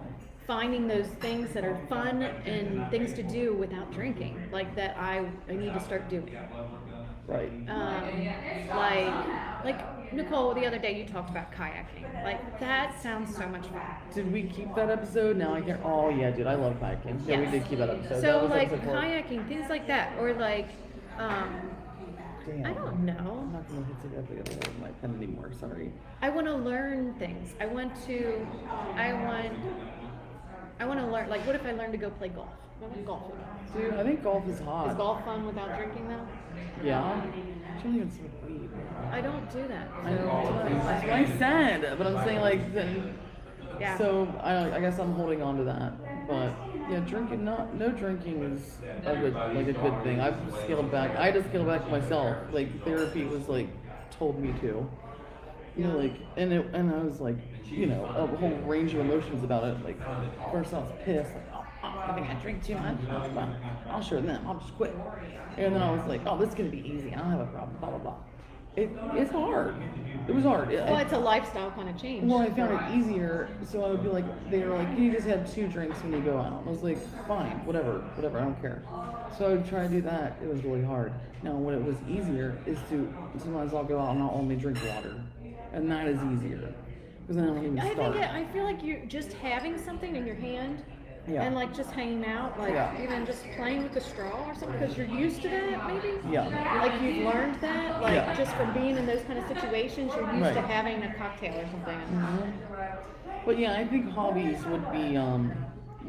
[0.47, 5.25] finding those things that are fun and things to do without drinking, like that I,
[5.49, 6.37] I need to start doing.
[7.27, 7.51] Right.
[7.67, 8.25] Um,
[8.69, 12.23] like like Nicole, the other day you talked about kayaking.
[12.23, 13.81] Like that sounds so much fun.
[14.13, 15.35] Did we keep that episode?
[15.35, 15.81] Now I can't.
[15.83, 17.27] Oh yeah, dude, I love kayaking.
[17.27, 18.15] Yeah, we did keep that episode.
[18.15, 18.95] So that was like episode four.
[18.95, 20.69] kayaking, things like that, or like
[21.17, 21.59] um,
[22.45, 22.65] Damn.
[22.65, 23.39] I don't know.
[23.41, 25.51] I'm not gonna hit the other with my pen anymore.
[25.59, 25.91] Sorry.
[26.21, 27.53] I want to learn things.
[27.59, 28.47] I want to.
[28.95, 29.53] I want.
[30.79, 31.29] I want to learn.
[31.29, 32.47] Like, what if I learn to go play golf?
[32.79, 33.33] I want golf.
[33.75, 34.89] Dude, I think golf is hot.
[34.89, 36.27] Is golf fun without drinking though?
[36.83, 37.03] Yeah.
[37.03, 38.69] I shouldn't even smoke weed.
[39.11, 39.89] I don't do that.
[40.03, 40.63] I know.
[40.85, 41.97] That's what I said.
[41.97, 43.17] But I'm saying like then.
[43.79, 43.97] Yeah.
[43.97, 46.27] So I, I guess I'm holding on to that.
[46.27, 46.53] But
[46.89, 50.19] yeah, drinking not no drinking is a good like a good thing.
[50.19, 51.15] I've scaled back.
[51.15, 52.37] I had to scale back myself.
[52.51, 53.69] Like therapy was like
[54.11, 54.89] told me to.
[55.75, 59.01] You know, like and it, and I was like, you know, a whole range of
[59.01, 59.83] emotions about it.
[59.83, 59.99] Like
[60.51, 62.97] first I was pissed, like, oh, I think I drink too much.
[63.07, 63.55] Well,
[63.89, 64.45] I'll show them.
[64.47, 64.95] I'll just quit.
[65.57, 67.13] And then I was like, oh, this is gonna be easy.
[67.13, 67.77] I don't have a problem.
[67.79, 68.15] Blah blah blah.
[68.75, 69.75] It, it's hard.
[70.27, 70.71] It was hard.
[70.71, 72.23] It- Well, it's a lifestyle kind of change.
[72.29, 75.25] well, I found it easier, so I would be like, they were like, you just
[75.25, 76.61] have two drinks when you go out.
[76.63, 78.83] I was like, fine, whatever, whatever, I don't care.
[79.35, 80.37] So I would try to do that.
[80.43, 81.11] It was really hard.
[81.41, 84.77] Now, what it was easier is to sometimes I'll go out and I'll only drink
[84.93, 85.23] water,
[85.73, 86.71] and that is easier
[87.21, 88.13] because then I don't even I start.
[88.13, 90.83] think it, I feel like you're just having something in your hand
[91.27, 91.43] Yeah.
[91.43, 93.01] and like just hanging out, like Yeah.
[93.01, 96.13] even just playing with the straw or something, because you're used to that, maybe.
[96.29, 96.47] Yeah.
[96.81, 98.33] Like you've learned that, like Yeah.
[98.35, 101.67] just from being in those kind of situations, you're used to having a cocktail or
[101.67, 102.53] something.
[103.45, 105.51] But yeah, I think hobbies would be, um,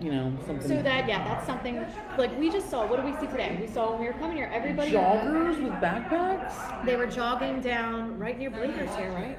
[0.00, 0.68] you know, something.
[0.68, 1.84] So that yeah, that's something
[2.16, 2.86] like we just saw.
[2.86, 3.56] What did we see today?
[3.60, 6.84] We saw when we were coming here, everybody joggers with backpacks.
[6.86, 9.36] they were jogging down right near Blinker's here, right?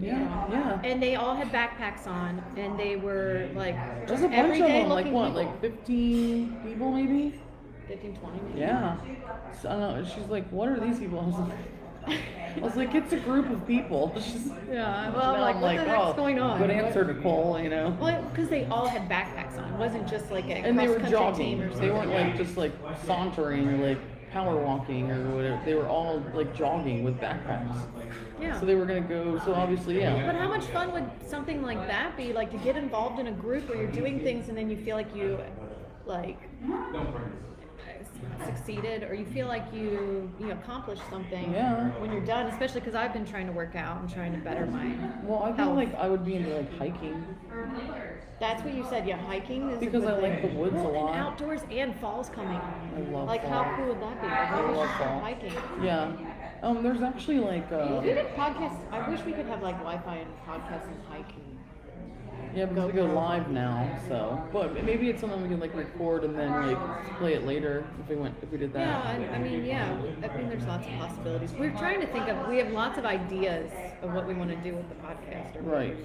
[0.00, 0.80] Yeah, yeah.
[0.84, 3.74] And they all had backpacks on, and they were like
[4.06, 4.88] There's a bunch of them.
[4.88, 5.28] Like what?
[5.28, 5.44] people.
[5.44, 7.40] Like 15 people maybe.
[7.88, 8.60] 15, 20 maybe.
[8.60, 8.96] Yeah.
[9.60, 10.04] So, I don't know.
[10.04, 11.20] She's like, what are these people?
[11.20, 11.58] I was like,
[12.56, 14.12] I was like, it's a group of people.
[14.20, 16.58] She's, Yeah, well, now like, I'm what the heck's oh, going on?
[16.58, 17.60] Good answer, Nicole.
[17.60, 17.96] You know.
[18.00, 19.72] Well, because they all had backpacks on.
[19.72, 21.62] It wasn't just like a and they were team jogging.
[21.62, 21.88] or something.
[21.88, 22.72] They weren't like just like
[23.04, 23.98] sauntering like
[24.32, 25.60] power walking or whatever.
[25.64, 27.76] They were all like jogging with backpacks.
[28.40, 28.58] Yeah.
[28.60, 29.38] So they were gonna go.
[29.44, 30.26] So obviously, yeah.
[30.26, 32.32] But how much fun would something like that be?
[32.32, 34.96] Like to get involved in a group where you're doing things and then you feel
[34.96, 35.38] like you,
[36.06, 36.38] like,
[38.44, 41.88] succeeded or you feel like you you accomplished something Yeah.
[42.00, 42.46] when you're done.
[42.46, 44.92] Especially because I've been trying to work out and trying to better my.
[45.24, 45.76] Well, I feel health.
[45.76, 47.24] like I would be into like hiking.
[48.40, 49.06] That's what you said.
[49.06, 50.54] Yeah, hiking is a Because good I like thing.
[50.54, 51.14] the woods a Well, lot.
[51.14, 52.56] And outdoors and fall's coming.
[52.56, 53.64] I love Like fall.
[53.64, 54.28] how cool would that be?
[54.28, 55.20] Maybe I we love should fall.
[55.20, 55.52] hiking.
[55.82, 56.12] Yeah.
[56.62, 58.76] Um, there's actually like uh, We did podcast.
[58.92, 61.57] I wish we could have like Wi-Fi and podcasts and hiking.
[62.58, 63.88] Yeah, because we go live now.
[64.08, 67.86] So, but maybe it's something we can like record and then like play it later
[68.02, 68.80] if we went if we did that.
[69.20, 69.92] Yeah, I, I mean, yeah.
[69.92, 71.52] I mean, there's lots of possibilities.
[71.52, 72.48] We're trying to think of.
[72.48, 73.70] We have lots of ideas
[74.02, 75.56] of what we want to do with the podcast.
[75.56, 75.96] Or Right.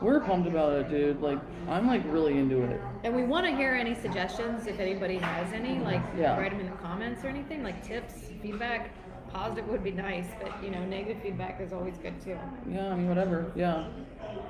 [0.00, 1.20] We're pumped about it, dude.
[1.20, 2.80] Like, I'm like really into it.
[3.02, 5.80] And we want to hear any suggestions if anybody has any.
[5.80, 6.38] Like, Yeah.
[6.38, 7.64] write them in the comments or anything.
[7.64, 8.90] Like tips, feedback.
[9.32, 12.36] Positive would be nice, but you know, negative feedback is always good too.
[12.68, 13.52] Yeah, I mean, whatever.
[13.54, 13.84] Yeah.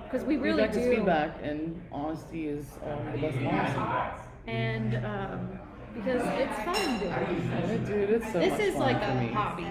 [0.05, 0.81] Because we really feedback do.
[0.81, 4.23] is feedback, and honesty is um, the best policy.
[4.47, 5.59] And um,
[5.95, 7.85] because it's fun doing.
[7.85, 9.29] Dude, it's so this is like a me.
[9.29, 9.67] hobby.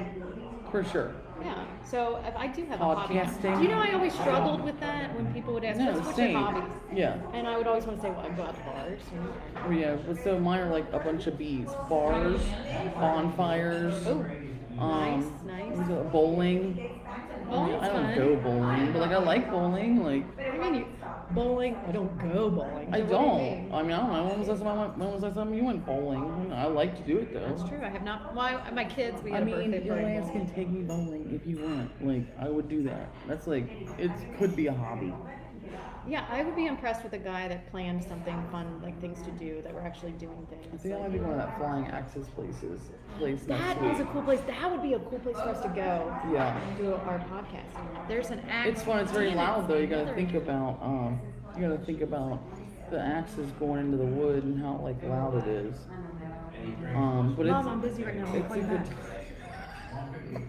[0.72, 1.14] For sure.
[1.44, 1.66] Yeah.
[1.86, 3.16] So if I do have a hobby.
[3.16, 3.58] Podcasting.
[3.58, 6.32] Do you know I always struggled with that when people would ask, No, "What's, same.
[6.32, 7.18] your hobbies?" Yeah.
[7.34, 9.00] And I would always want to say, "Well, I go out to bars."
[9.66, 12.42] Oh yeah, but so mine are like a bunch of bees, bars,
[12.96, 14.26] bonfires, oh,
[14.80, 16.12] um, nice, nice.
[16.12, 17.02] bowling.
[17.50, 18.16] Bowling's I don't fun.
[18.16, 20.04] go bowling, but like I like bowling.
[20.04, 20.86] Like I mean, you,
[21.32, 21.76] bowling.
[21.88, 22.94] I don't go bowling.
[22.94, 23.38] I So what do you don't.
[23.38, 23.72] mean?
[23.74, 24.24] I mean, I don't know.
[24.28, 24.98] When was the last time I went?
[24.98, 26.52] When was the last time you went bowling?
[26.54, 27.48] I like to do it though.
[27.48, 27.80] That's true.
[27.84, 28.34] I have not.
[28.36, 28.70] Why?
[28.72, 29.22] my kids.
[29.24, 30.12] We I had a mean, birthday your party.
[30.18, 32.06] ass can take me bowling if you want.
[32.06, 33.10] Like, I would do that.
[33.28, 35.14] That's like, it could be a hobby.
[36.08, 39.32] Yeah, I would be impressed with a guy that planned something fun, like things to
[39.32, 40.82] do that were actually doing things.
[40.82, 42.82] think I might be going to that Flying Axes places.
[43.18, 44.14] Place next That is a week.
[44.14, 44.40] cool place.
[44.48, 46.16] That would be a cool place for us to go.
[46.32, 46.58] Yeah.
[46.58, 48.08] and do our podcast.
[48.08, 48.70] There's an act.
[48.70, 49.00] It's fun.
[49.00, 49.78] It's very damn loud though.
[49.78, 51.20] You gotta another- think about um,
[51.56, 52.40] you gotta think about
[52.90, 55.76] the axes going into the wood and how like loud it is.
[56.96, 58.26] Um, but Mom, it's I'm busy right now.
[58.28, 58.84] I'll it's call a you good.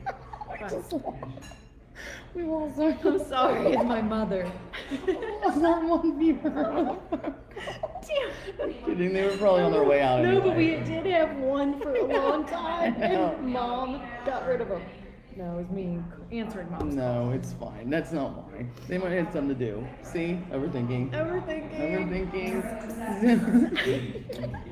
[0.07, 0.17] back.
[0.63, 1.60] I just lost-
[2.35, 2.97] we lost our.
[3.05, 4.51] I'm sorry, it's my mother.
[5.45, 6.97] lost our one viewer.
[7.11, 8.73] Damn.
[8.85, 9.13] Kidding.
[9.13, 10.23] They were probably on their way out.
[10.23, 14.69] No, but we did have one for a long time, and mom got rid of
[14.69, 14.83] him.
[15.37, 15.99] No, it was me
[16.33, 17.89] answering mom's No, it's fine.
[17.89, 18.71] That's not mine.
[18.89, 19.87] They might have something to do.
[20.03, 21.13] See, overthinking.
[21.13, 22.33] Overthinking.
[23.23, 24.65] Overthinking.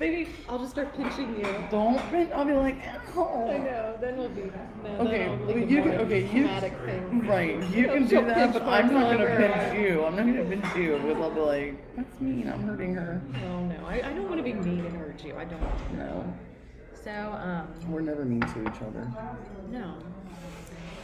[0.00, 1.64] Maybe I'll just start pinching you.
[1.70, 1.98] Don't.
[2.10, 2.32] Pinch.
[2.32, 3.58] I'll be like, I oh.
[3.58, 3.98] know.
[4.00, 4.50] Then we'll be.
[4.82, 5.90] No, Okay, then I'll well, you can.
[6.00, 6.28] Okay, you.
[6.44, 6.72] traumatic.
[7.28, 9.36] Right, you can do that, but I'm not gonna lover.
[9.36, 10.02] pinch you.
[10.06, 12.48] I'm not gonna pinch you because I'll be like, that's mean.
[12.50, 13.20] I'm hurting her.
[13.44, 15.36] Oh no, I, I don't want to be mean and hurt you.
[15.36, 15.98] I don't.
[15.98, 16.34] No,
[17.04, 19.06] So um, we're never mean to each other.
[19.70, 19.98] no.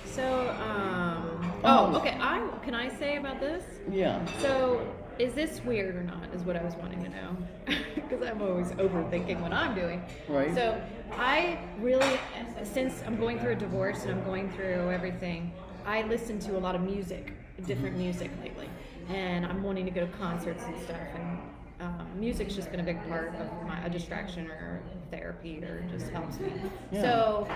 [0.07, 1.43] So um.
[1.43, 2.17] Um, Oh, okay.
[2.19, 3.63] I can I say about this?
[3.91, 4.25] Yeah.
[4.41, 4.87] So,
[5.19, 6.33] is this weird or not?
[6.35, 7.37] Is what I was wanting to know.
[7.97, 10.01] Because I'm always overthinking what I'm doing.
[10.29, 10.55] Right.
[10.55, 10.81] So,
[11.17, 12.21] I really,
[12.63, 15.53] since I'm going through a divorce and I'm going through everything,
[15.85, 17.33] I listen to a lot of music,
[17.67, 18.05] different mm-hmm.
[18.05, 18.69] music lately.
[19.09, 21.01] And I'm wanting to go to concerts and stuff.
[21.17, 21.39] And
[21.81, 26.09] um, music's just been a big part of my a distraction or therapy or just
[26.11, 26.53] helps me.
[26.91, 27.49] Yeah, so.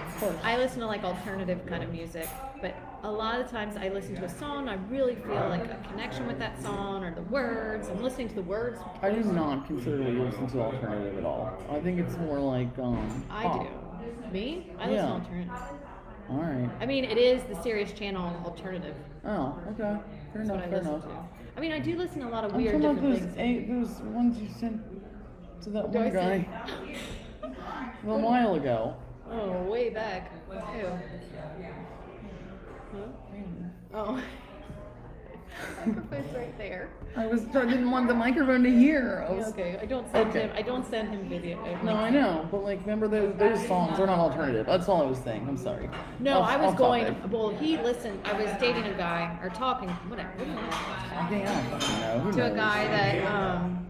[0.43, 2.29] I listen to like alternative kind of music,
[2.61, 5.81] but a lot of times I listen to a song, I really feel like a
[5.89, 7.89] connection with that song or the words.
[7.89, 8.79] I'm listening to the words.
[9.03, 11.57] I do not consider you listen to alternative at all.
[11.71, 13.25] I think it's more like um.
[13.31, 13.63] I pop.
[13.63, 14.33] do.
[14.33, 14.67] Me?
[14.79, 15.03] I listen Yeah.
[15.03, 15.53] to alternative.
[16.31, 16.71] All right.
[16.81, 18.95] I mean, it is the Sirius Channel alternative.
[19.25, 19.79] Oh, okay.
[19.79, 20.01] Fair
[20.35, 20.57] That's enough.
[20.57, 21.05] what I Fair listen enough.
[21.05, 21.11] to.
[21.57, 23.35] I mean, I do listen to a lot of I'm weird talking about those things.
[23.39, 24.81] eight, those ones you sent
[25.63, 26.47] to that one guy
[27.43, 27.49] a
[28.07, 28.97] while ago.
[29.31, 30.33] Oh, way back.
[30.49, 30.87] Who?
[32.93, 33.07] Huh?
[33.95, 34.23] Oh.
[35.87, 36.89] Microphone's right there.
[37.17, 39.27] I was I didn't want the microphone to hear.
[39.29, 40.41] I was, Okay, I don't send Okay.
[40.43, 40.51] him.
[40.55, 41.59] I don't send him video.
[41.83, 44.67] No, I know, but like, remember those those songs are not alternative.
[44.67, 45.47] That's all I was saying.
[45.49, 45.89] I'm sorry.
[46.21, 47.07] No, Off- I was off going.
[47.07, 47.33] topic.
[47.33, 48.21] Well, he listened.
[48.25, 50.29] I was dating a guy or talking, whatever.
[50.31, 50.63] what do you know?
[51.27, 52.19] Okay, I don't fucking know.
[52.21, 52.57] Who to a knows?
[52.57, 53.87] guy that um,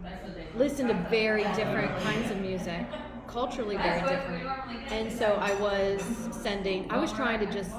[0.55, 2.85] listened to very different kinds of music,
[3.27, 4.47] culturally very different.
[4.91, 7.71] And so I was sending, I was trying to just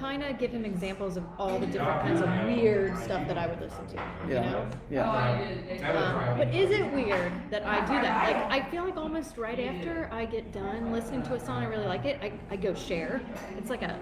[0.00, 3.46] kind of give him examples of all the different kinds of weird stuff that I
[3.46, 3.94] would listen to.
[4.26, 4.68] You Yeah, know?
[4.90, 5.10] yeah.
[5.10, 8.24] Um, but is it weird that I do that?
[8.50, 11.66] Like, I feel like almost right after I get done listening to a song, I
[11.66, 13.20] really like it, I, I go share.
[13.58, 13.98] It's like a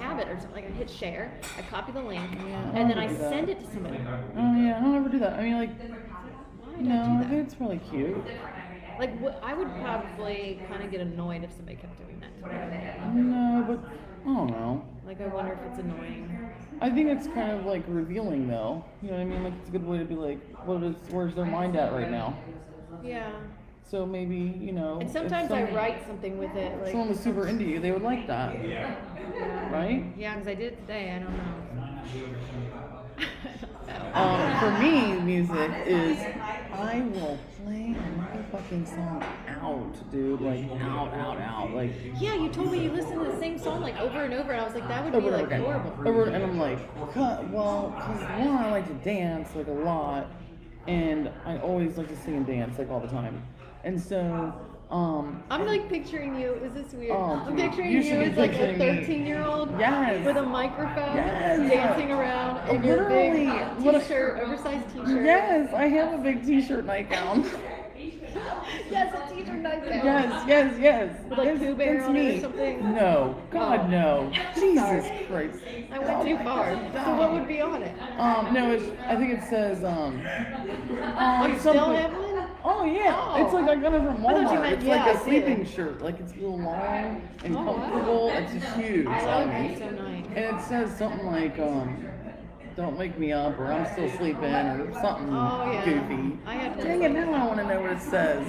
[0.00, 0.54] habit or something.
[0.64, 2.28] Like I hit share, I copy the link,
[2.74, 3.30] and then I do that.
[3.30, 3.98] send it to somebody.
[4.36, 5.34] Oh yeah, I don't ever do that.
[5.38, 7.38] I mean, like, Why did no, I do that?
[7.44, 8.16] it's really cute.
[8.98, 13.14] Like, wh- I would probably kind of get annoyed if somebody kept doing that to
[13.14, 13.22] me.
[13.22, 13.78] No, but
[14.28, 14.84] I don't know.
[15.06, 16.50] Like, I wonder if it's annoying.
[16.82, 18.84] I think it's kind of like revealing, though.
[19.00, 19.42] You know what I mean?
[19.42, 22.10] Like, it's a good way to be like, what is, where's their mind at right
[22.10, 22.36] now?
[23.02, 23.30] Yeah.
[23.90, 24.98] So maybe, you know.
[25.00, 26.74] And if sometimes I write something with it.
[26.74, 28.94] If Like, someone was super into you, they would like that, yeah,
[29.72, 30.04] right?
[30.14, 31.12] yeah, because I did it today.
[31.12, 31.54] I don't know.
[34.12, 36.18] Um, for me, music is
[36.72, 37.47] I will play a
[38.62, 40.40] fucking song out, dude.
[40.40, 41.72] Like out, out, out.
[41.72, 44.52] Like yeah, you told me you listened to the same song like over and over,
[44.52, 45.82] and I was like, that would be over and like over again.
[45.94, 46.08] horrible.
[46.08, 47.48] Over, and I'm like, cut.
[47.50, 50.30] Well, because one, I like to dance like a lot,
[50.86, 53.42] and I always like to sing and dance like all the time,
[53.84, 54.54] and so.
[54.90, 56.54] Um, I'm like picturing you.
[56.64, 57.10] Is this weird?
[57.10, 60.24] Oh, I'm picturing you you, should be as like a 13 year old Yes.
[60.24, 61.58] with a microphone, Yes.
[61.70, 63.48] dancing around in your big
[63.84, 65.24] What a- t-shirt, oversized t-shirt.
[65.26, 67.44] yes, I have a big T-shirt nightgown.
[68.90, 70.04] Yes, a t-shirt nightgown.
[70.04, 71.20] Yes, yes, yes.
[71.28, 72.94] With, like, That's- Pooh Bear on it or something?
[72.94, 73.86] No, God, Oh.
[73.88, 74.32] no.
[74.54, 75.58] Jesus Christ.
[75.92, 76.70] I went too far.
[77.04, 77.94] So what would be on it?
[78.18, 82.46] Um, no, it's, I think it says, um, Oh, um, you still something- have one?
[82.64, 83.14] Oh, yeah.
[83.16, 83.44] Oh.
[83.44, 84.60] It's like I got it from thought you Walmart.
[84.62, 85.68] meant- It's yeah, like I a see sleeping it.
[85.68, 86.02] shirt.
[86.02, 87.72] Like it's real long and Oh, wow.
[87.72, 88.30] comfortable.
[88.30, 89.66] It's just huge I on like me.
[89.74, 90.24] it so nice.
[90.36, 92.07] And it says something like, um,
[92.78, 95.84] don't wake me up or I'm still sleeping or something Oh, yeah.
[95.84, 96.38] goofy.
[96.46, 98.46] I had one Dang it, now I want to know what it says.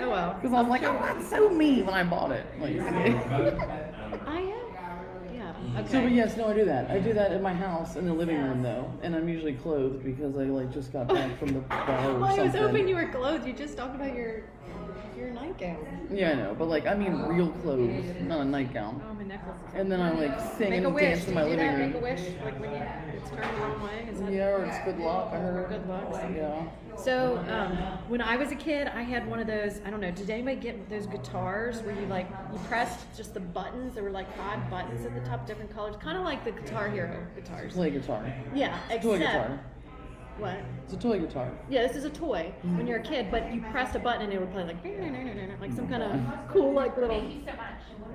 [0.00, 0.34] Oh well.
[0.34, 2.44] Because I was like, oh, that's so me when I bought it.
[2.60, 2.76] Like,
[4.26, 5.32] I have.
[5.32, 5.54] Yeah.
[5.80, 5.88] Okay.
[5.92, 6.90] So, but yes, no, I do that.
[6.90, 10.04] I do that in my house in the living room though, and I'm usually clothed
[10.04, 12.60] because I like just got back from the bar or Well, I was something.
[12.62, 13.46] hoping you were clothed.
[13.46, 14.42] You just talked about your
[15.18, 16.08] your nightgown.
[16.12, 19.02] Yeah, I know, but like I mean real clothes, not a nightgown.
[19.08, 19.56] Oh, my necklace.
[19.74, 21.02] And then I like sing Make a and wish.
[21.02, 21.78] dance Do in you my do living that?
[21.78, 21.92] room.
[21.92, 22.82] Make a wish, like when you,
[23.16, 24.08] it's turned the wrong way.
[24.10, 24.32] Is that?
[24.32, 25.30] Yeah, or it's good luck.
[25.32, 25.68] I heard.
[25.68, 26.08] Good luck.
[26.34, 26.68] Yeah.
[26.96, 27.76] So um,
[28.08, 29.80] when I was a kid, I had one of those.
[29.84, 30.10] I don't know.
[30.10, 33.94] Did anybody get those guitars where you like you pressed just the buttons?
[33.94, 36.88] There were like five buttons at the top, different colors, kind of like the Guitar
[36.88, 37.72] Hero guitars.
[37.74, 38.24] Play guitar.
[38.54, 39.60] Yeah, It's toy except guitar.
[40.38, 40.56] What?
[40.84, 41.50] It's a toy guitar.
[41.68, 44.32] Yeah, this is a toy when you're a kid, but you pressed a button and
[44.32, 44.82] it would play like
[45.60, 46.18] like some kind of
[46.52, 47.22] cool like little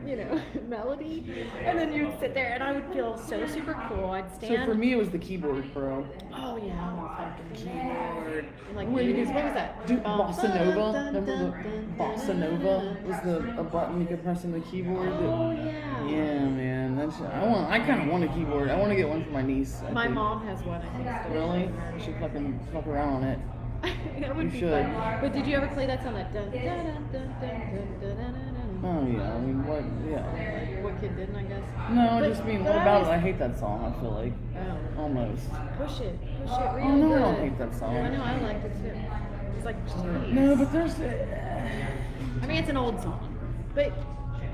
[0.05, 4.09] you know melody, and then you'd sit there and I would feel so super cool.
[4.12, 4.65] I'd stand.
[4.65, 6.05] So for me, it was the keyboard, bro.
[6.33, 8.45] oh yeah, fucking keyboard.
[8.67, 9.27] And like Where you movies.
[9.33, 9.86] what was that?
[9.88, 10.97] Do Um, Bossa Nova.
[11.05, 15.07] Remember the Bossa Nova was the a button you could press on the keyboard.
[15.09, 16.05] Oh yeah.
[16.07, 16.83] Yeah, man.
[17.05, 17.71] That's I want.
[17.71, 18.69] I kind of want a keyboard.
[18.69, 19.81] I want to get one for my niece.
[19.87, 20.15] I My think.
[20.15, 20.81] mom has one.
[20.81, 21.09] I think.
[21.21, 21.33] still.
[21.33, 21.69] Really?
[21.93, 23.39] I should fucking fuck around on it.
[24.21, 24.71] that would You be should.
[24.85, 25.17] fun.
[25.21, 26.13] But did you ever play that song?
[26.13, 26.75] That dun, dun, dun,
[27.11, 28.81] dun, dun, dun, dun, dun, dun.
[28.85, 29.33] Oh yeah.
[29.33, 29.83] I mean, what?
[30.09, 30.81] Yeah.
[30.83, 31.63] What kid didn't, I guess.
[31.91, 33.07] No, I But- just mean, what I about it?
[33.09, 33.83] I hate that song.
[33.95, 35.01] I feel like Oh.
[35.01, 35.49] almost.
[35.77, 37.95] Push it, push it really Oh no, I don't hate that song.
[37.97, 38.99] I know, I liked it too.
[39.57, 40.33] It's like, geez.
[40.33, 40.95] No, but there's.
[40.99, 43.35] I mean, it's an old song,
[43.73, 43.91] but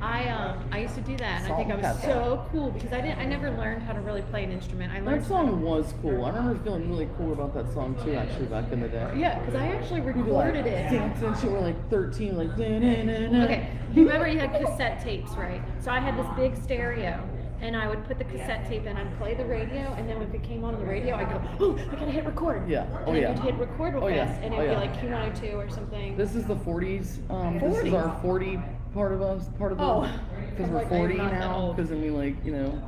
[0.02, 2.94] I um I used to do that, and I think I was so cool because
[2.94, 4.94] I didn't I never learned how to really play an instrument.
[4.94, 6.26] I learned That song was cool.
[6.26, 9.12] I remember feeling really cool about that song too, actually, back in the day.
[9.18, 10.90] Yeah, because I actually We were like recorded it.
[10.90, 11.52] dancing and shit.
[11.52, 12.50] We're like 13, like.
[12.60, 15.62] Okay, you remember you had cassette tapes, right?
[15.82, 17.22] So I had this big stereo,
[17.62, 20.34] and I would put the cassette tape in, I'd play the radio, and then when
[20.34, 22.70] it came on the radio, I'd go, oh, I gotta hit record.
[22.70, 22.86] Yeah.
[23.06, 23.30] Oh, and yeah.
[23.36, 24.28] you'd hit record real Oh, yeah.
[24.28, 24.80] fast, and Oh, it'd yeah.
[24.80, 26.16] be like Q102 or something.
[26.16, 27.18] This is the 40s.
[27.30, 28.60] Um, this is our 40
[28.94, 29.84] part of us, part of the.
[29.84, 30.10] Oh.
[30.52, 31.56] Because I'm we're like, I'm 40 not that now.
[31.58, 31.76] old.
[31.76, 32.82] Because then we like, you know,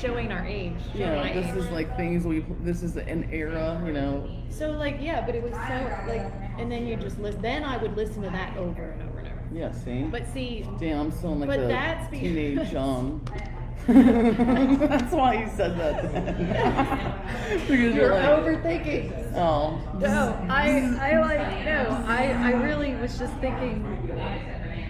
[0.00, 0.74] showing our age.
[0.92, 1.56] Showing yeah, this age.
[1.56, 2.44] is like things we.
[2.60, 4.28] This is an era, you know.
[4.50, 7.42] So like yeah, but it was so like, and then you just listen.
[7.42, 9.42] Then I would listen to that over and over and over.
[9.52, 10.02] Yeah, see.
[10.04, 13.22] But see, Damn, I'm still in like But the that's because- teenage um.
[13.86, 16.12] That's why you said that.
[16.12, 16.34] then.
[17.60, 19.34] because you're, you're like, overthinking.
[19.36, 19.78] oh.
[20.00, 23.95] No, I I like no, I I really was just thinking.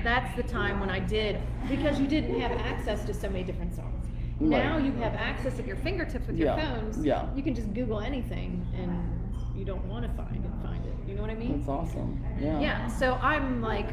[0.07, 3.75] That's the time when I did because you didn't have access to so many different
[3.75, 4.07] songs.
[4.39, 7.05] now you have access at your fingertips with your Yeah, phones.
[7.05, 7.27] yeah.
[7.35, 8.93] You can just Google anything and
[9.59, 10.95] you don't want to find it, find it.
[11.09, 11.57] You know what I mean?
[11.59, 12.25] That's awesome.
[12.41, 12.61] Yeah.
[12.61, 12.87] Yeah.
[12.87, 13.89] So I'm like,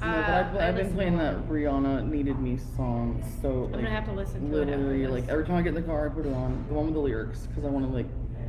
[0.00, 3.80] No, uh, I've, I I've been playing that Rihanna "Needed Me" song so like I'm
[3.82, 6.06] gonna have to listen to it literally like every time I get in the car
[6.06, 8.06] I put it on the one with the lyrics because I want to like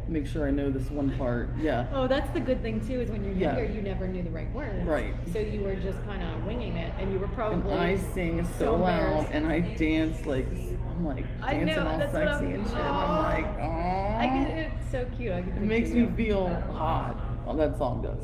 [0.10, 1.50] make sure I know this one part.
[1.60, 1.88] Yeah.
[1.94, 3.00] Oh, that's the good thing too.
[3.02, 3.58] Is when you're Yeah.
[3.58, 4.86] younger, you never knew the right words.
[4.88, 5.14] Right.
[5.32, 7.74] So you were just kind of winging it, and you were And probably.
[7.74, 10.48] I sing so, so loud and I dance like
[10.90, 12.76] I'm like I dancing know, all that's sexy and shit.
[12.78, 13.36] And Aw.
[13.38, 14.20] I'm like, oh.
[14.20, 14.60] I can, oh.
[14.82, 15.32] it's so cute.
[15.34, 17.16] I can It makes me feel hot.
[17.46, 18.20] Well, that song does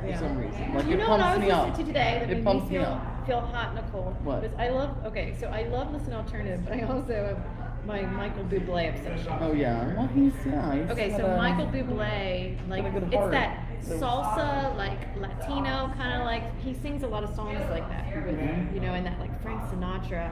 [0.00, 0.18] for Yeah.
[0.20, 0.74] some reason.
[0.74, 1.76] Like you it know what I pumps was me listening up.
[1.78, 3.26] to today that It made pumps me me up.
[3.26, 4.16] feel hot, Nicole?
[4.22, 4.50] What?
[4.58, 4.96] I love.
[5.06, 7.38] Okay, so I love listening alternative, but I also have
[7.86, 9.32] my Michael Bublé obsession.
[9.40, 9.94] Oh yeah.
[9.94, 10.74] Well, he's yeah.
[10.74, 15.92] He's Okay, so a- Michael Bublé, like got a good it's that salsa, like Latino
[15.96, 18.72] kind of like he sings a lot of songs like that, Mhm.
[18.74, 20.30] you know, and that like Frank Sinatra,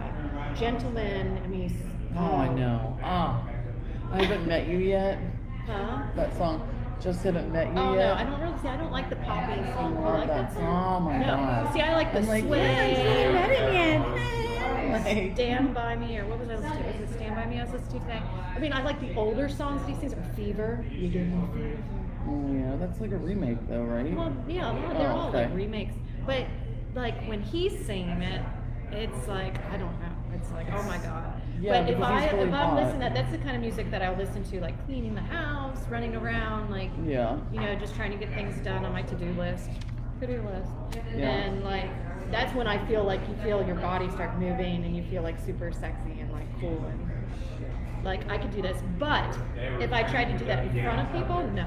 [0.59, 1.39] Gentleman.
[1.45, 1.79] I mean, he's,
[2.17, 2.99] Oh, I know.
[3.03, 3.43] Ah,
[4.13, 5.19] I haven't met you yet.
[5.67, 6.03] Huh?
[6.17, 6.69] That song.
[7.01, 8.07] Just haven't met you Oh yet.
[8.09, 8.69] no, I don't really see.
[8.69, 9.97] I don't like the poppy song.
[9.99, 10.63] I like that song.
[10.97, 11.73] Oh my no, god.
[11.73, 12.59] see, I like the I'm like, sway.
[12.59, 12.85] yeah, I
[13.25, 15.35] haven't met him yet.
[15.35, 17.12] Stand by me, or what was I listening to?
[17.49, 17.61] Was it Stand by Me?
[17.61, 18.23] I was listening to today.
[18.55, 19.85] I mean, I like the older songs.
[19.87, 20.85] These things are Fever.
[20.91, 21.83] You give me fever.
[22.29, 24.15] Oh yeah, that's like a remake though, right?
[24.15, 25.45] Well, yeah, well, they're Oh, all okay.
[25.47, 25.95] like remakes.
[26.25, 26.47] But
[26.95, 28.43] like when he's singing it,
[28.93, 30.13] it's like I don't know.
[30.35, 31.41] It's like oh my god.
[31.61, 34.03] Yeah, but if I really if I'm listening, that that's the kind of music that
[34.03, 37.39] I'll listen to, like cleaning the house, running around, like Yeah.
[37.53, 39.69] you know, just trying to get things done on my to-do list.
[40.21, 40.71] To-do list.
[41.17, 41.29] Yeah.
[41.29, 41.91] And like
[42.31, 45.39] that's when I feel like you feel your body start moving and you feel like
[45.41, 47.11] super sexy and like cool and
[48.05, 48.79] like I could do this.
[48.99, 49.37] But
[49.81, 51.67] if I tried to do that in front of people, no.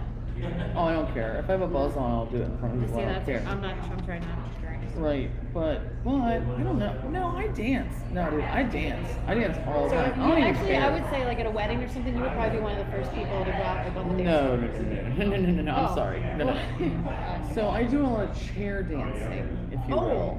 [0.76, 1.38] Oh, I don't care.
[1.38, 3.00] If I have a buzz on, I'll do it in front of You people.
[3.00, 3.44] see, I don't that's care.
[3.48, 3.76] I'm not.
[3.90, 4.82] I'm trying not to drink.
[4.98, 6.94] Right, but but I don't know.
[7.10, 7.94] No, I dance.
[8.12, 9.08] No, dude, I dance.
[9.28, 10.12] I dance all the So time.
[10.12, 10.84] if I don't even actually, care.
[10.84, 12.86] I would say like at a wedding or something, you would probably be one of
[12.86, 15.16] the first people to go out like on the dance No, floor.
[15.16, 15.72] no, no, no, no, no, no, no.
[15.74, 15.96] I'm Oh.
[15.96, 16.20] sorry.
[16.38, 17.42] No, no.
[17.56, 20.38] So I do a lot of chair dancing, if you Oh.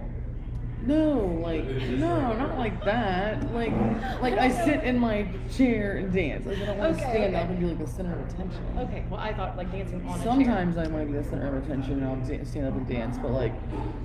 [0.86, 3.52] No, like no, not like that.
[3.52, 3.72] Like
[4.22, 6.46] like I sit in my chair and dance.
[6.46, 7.42] Like I don't want to Okay, stand okay.
[7.44, 8.62] up and be like the center of attention.
[8.78, 10.22] Okay, well I thought like dancing on a chair.
[10.22, 12.86] Sometimes I want to be the center of attention and I'll da- stand up and
[12.86, 13.52] dance, but like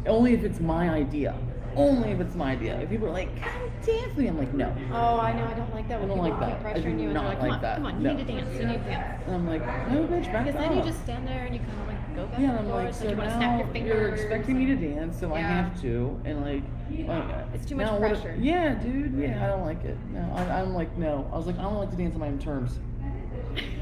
[0.07, 1.35] only if it's my idea.
[1.73, 2.77] Only if it's my idea.
[2.81, 4.75] If people are like, "Come dance with me," I'm like, no.
[4.91, 5.45] Oh, I know.
[5.45, 6.01] I don't like that.
[6.01, 6.65] When I don't people like keep that.
[6.69, 7.75] I do pressuring you and not they're like, come like on, that.
[7.77, 8.11] come on, No.
[8.11, 8.59] you need to dance.
[8.59, 9.23] You need to dance.
[9.25, 11.79] And I'm like, no, bitch, back Because then you just stand there and you kind
[11.79, 12.85] of like go back Yeah, and and I'm forth.
[12.85, 13.89] like, so you want to now snap your fingers.
[13.95, 15.47] you're expecting me to dance, so I Yeah.
[15.63, 16.63] have to, and like,
[17.07, 18.35] like, It's too much now what- pressure.
[18.39, 19.97] yeah, dude, yeah, I don't like it.
[20.13, 21.27] No, I, I'm like, no.
[21.31, 22.79] I was like, I don't like to dance on my own terms.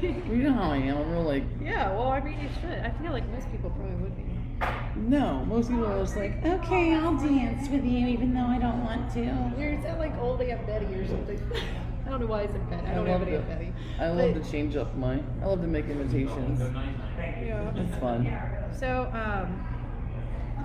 [0.02, 0.96] You know how I am.
[0.96, 2.78] I'm real like, yeah, well, I mean, you should.
[2.78, 4.24] I feel like most people probably would be.
[4.96, 5.44] no.
[5.44, 9.12] Most people are just like, okay, I'll dance with you, even though I don't want
[9.14, 9.20] to.
[9.58, 11.40] You're sound like old Aunt Betty or something.
[12.06, 12.86] I don't know why I said Betty.
[12.88, 13.72] I don't love have an Aunt to, Betty.
[14.00, 15.20] I love But- to change up my.
[15.42, 16.60] I love to make imitations.
[17.46, 17.72] Yeah.
[17.76, 18.70] It's fun.
[18.72, 19.66] So, um,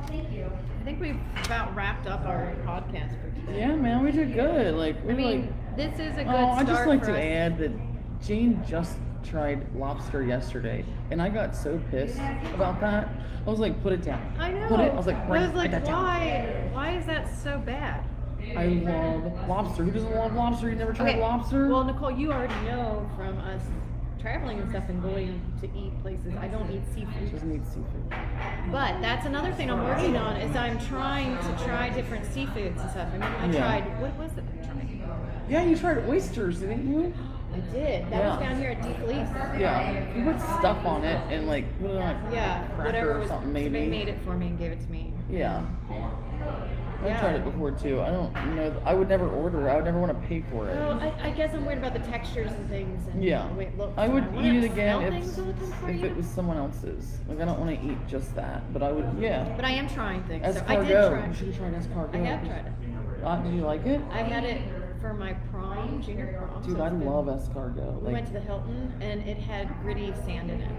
[0.08, 0.46] thank you.
[0.80, 3.60] I think we've about wrapped up our podcast for today.
[3.60, 4.76] Yeah, man, we did good.
[4.76, 7.18] Like, we I mean, like, this is a good Oh, I just like to us.
[7.20, 7.72] add that
[8.24, 12.20] Jane just tried lobster yesterday, and I got so pissed
[12.54, 13.10] about that.
[13.46, 14.22] I was like, put it down.
[14.40, 14.68] I know.
[14.68, 14.92] Put it.
[14.92, 16.70] I was like, I was like, why?
[16.74, 18.04] Why is that so bad?
[18.56, 19.84] I love lobster.
[19.84, 20.70] Who doesn't love lobster?
[20.70, 21.68] You never tried lobster?
[21.68, 23.62] Well, Nicole, you already know from us
[24.26, 26.34] traveling and stuff and going to eat places.
[26.42, 27.32] I don't eat She seafood.
[27.32, 28.10] doesn't eat seafood.
[28.72, 32.90] But that's another thing I'm working on is I'm trying to try different seafoods and
[32.90, 33.08] stuff.
[33.14, 33.60] I mean, I Yeah.
[33.60, 34.44] tried what was it?
[34.64, 35.00] I tried?
[35.48, 37.14] Yeah, you tried oysters, didn't you?
[37.54, 38.10] I did.
[38.10, 39.30] That was down here at Dee Felice.
[39.60, 40.16] Yeah.
[40.18, 43.20] You put stuff on it and like put it on like Yeah, cracker whatever or
[43.20, 43.28] was.
[43.28, 45.14] something They made it for me and gave it to me.
[45.30, 45.62] Yeah.
[47.02, 47.20] I've Yeah.
[47.20, 48.02] tried it before too.
[48.02, 48.82] I don't know.
[48.86, 49.70] I would never order.
[49.70, 50.76] I would never want to pay for it.
[50.76, 53.48] Well, I, I guess I'm worried about the textures and things and Yeah.
[53.50, 53.94] the way it looks.
[53.98, 56.26] I would and eat it again if, things all the time for if it was
[56.28, 57.18] someone else's.
[57.28, 59.06] Like I don't want to eat just that, but I would.
[59.20, 59.44] Yeah.
[59.56, 60.44] But I am trying things.
[60.56, 61.28] So I did try.
[61.28, 62.16] You should have tried escargot.
[62.16, 63.24] I have tried it.
[63.24, 64.02] Uh, did you like it?
[64.12, 64.62] I had it
[65.02, 66.64] for my prom, junior prom.
[66.64, 68.02] so Dude, I it's been- love escargot.
[68.02, 70.72] We went to the Hilton and it had gritty sand in it.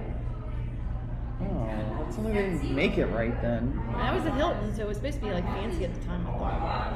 [1.42, 3.78] Oh, that's something they didn't make it right then.
[3.92, 6.06] And I was at Hilton, so it was supposed to be like fancy at the
[6.06, 6.26] time.
[6.26, 6.92] I thought.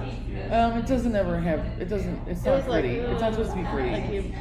[0.72, 1.60] Um, it doesn't ever have.
[1.80, 2.28] It doesn't.
[2.28, 2.98] It's It not was like pretty.
[2.98, 3.90] it's not supposed to be pretty.
[3.90, 4.32] Like you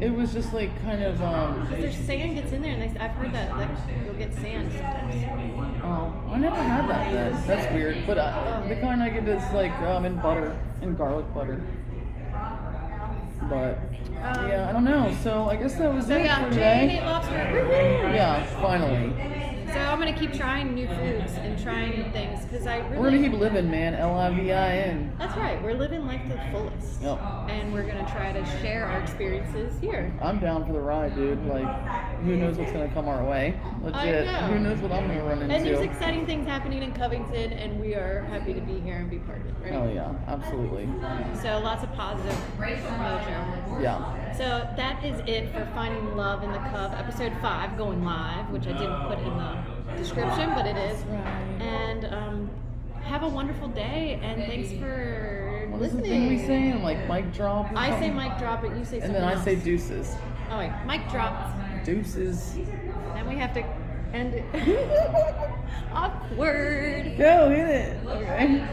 [0.00, 1.60] it was just like kind of um.
[1.62, 3.70] Because there's sand gets in there, and they, I've heard that, that
[4.04, 5.82] you'll get sand sometimes.
[5.84, 7.46] Oh, I never had that then.
[7.46, 8.06] That's weird.
[8.06, 11.62] But uh, the kind I get is like um in butter, in garlic butter.
[13.48, 13.78] But
[14.48, 15.14] yeah, I don't know.
[15.22, 16.98] So I guess that was So it yeah, for today.
[17.00, 17.32] ate lobster.
[17.34, 18.14] Woohoo!
[18.14, 19.12] Yeah, finally.
[19.76, 22.96] So I'm gonna keep trying new foods and trying new things because I really.
[22.96, 23.94] We're gonna keep living, man.
[23.94, 25.14] L I V I N.
[25.18, 25.62] That's right.
[25.62, 27.02] We're living life to the fullest.
[27.02, 27.20] Yep.
[27.50, 30.14] And we're gonna try to share our experiences here.
[30.22, 31.44] I'm down for the ride, dude.
[31.44, 31.68] Like,
[32.20, 33.60] who knows what's gonna come our way?
[33.82, 34.24] Legit.
[34.24, 34.32] know.
[34.32, 35.54] Who knows what I'm gonna run into?
[35.54, 39.10] And there's exciting things happening in Covington, and we are happy to be here and
[39.10, 39.54] be part of it.
[39.62, 39.74] Right?
[39.74, 40.88] Oh yeah, absolutely.
[41.42, 43.82] So lots of positive mojo.
[43.82, 44.25] Yeah.
[44.36, 48.66] So that is it for Finding Lov in the Cov, episode five, going live, which
[48.66, 51.02] I didn't put in the description, but it is.
[51.60, 52.50] And um,
[53.02, 55.72] have a wonderful day, and thanks for listening.
[55.72, 56.82] What is the thing we saying?
[56.82, 57.68] Like mic drop?
[57.74, 59.44] I say mic drop, but you say And then I else.
[59.44, 60.14] say deuces.
[60.50, 61.52] Oh wait, mic drop.
[61.84, 62.56] Deuces.
[63.14, 63.64] Then we have to
[64.12, 64.44] end it.
[65.92, 67.16] Awkward.
[67.16, 68.06] Go hit it.
[68.06, 68.66] Okay.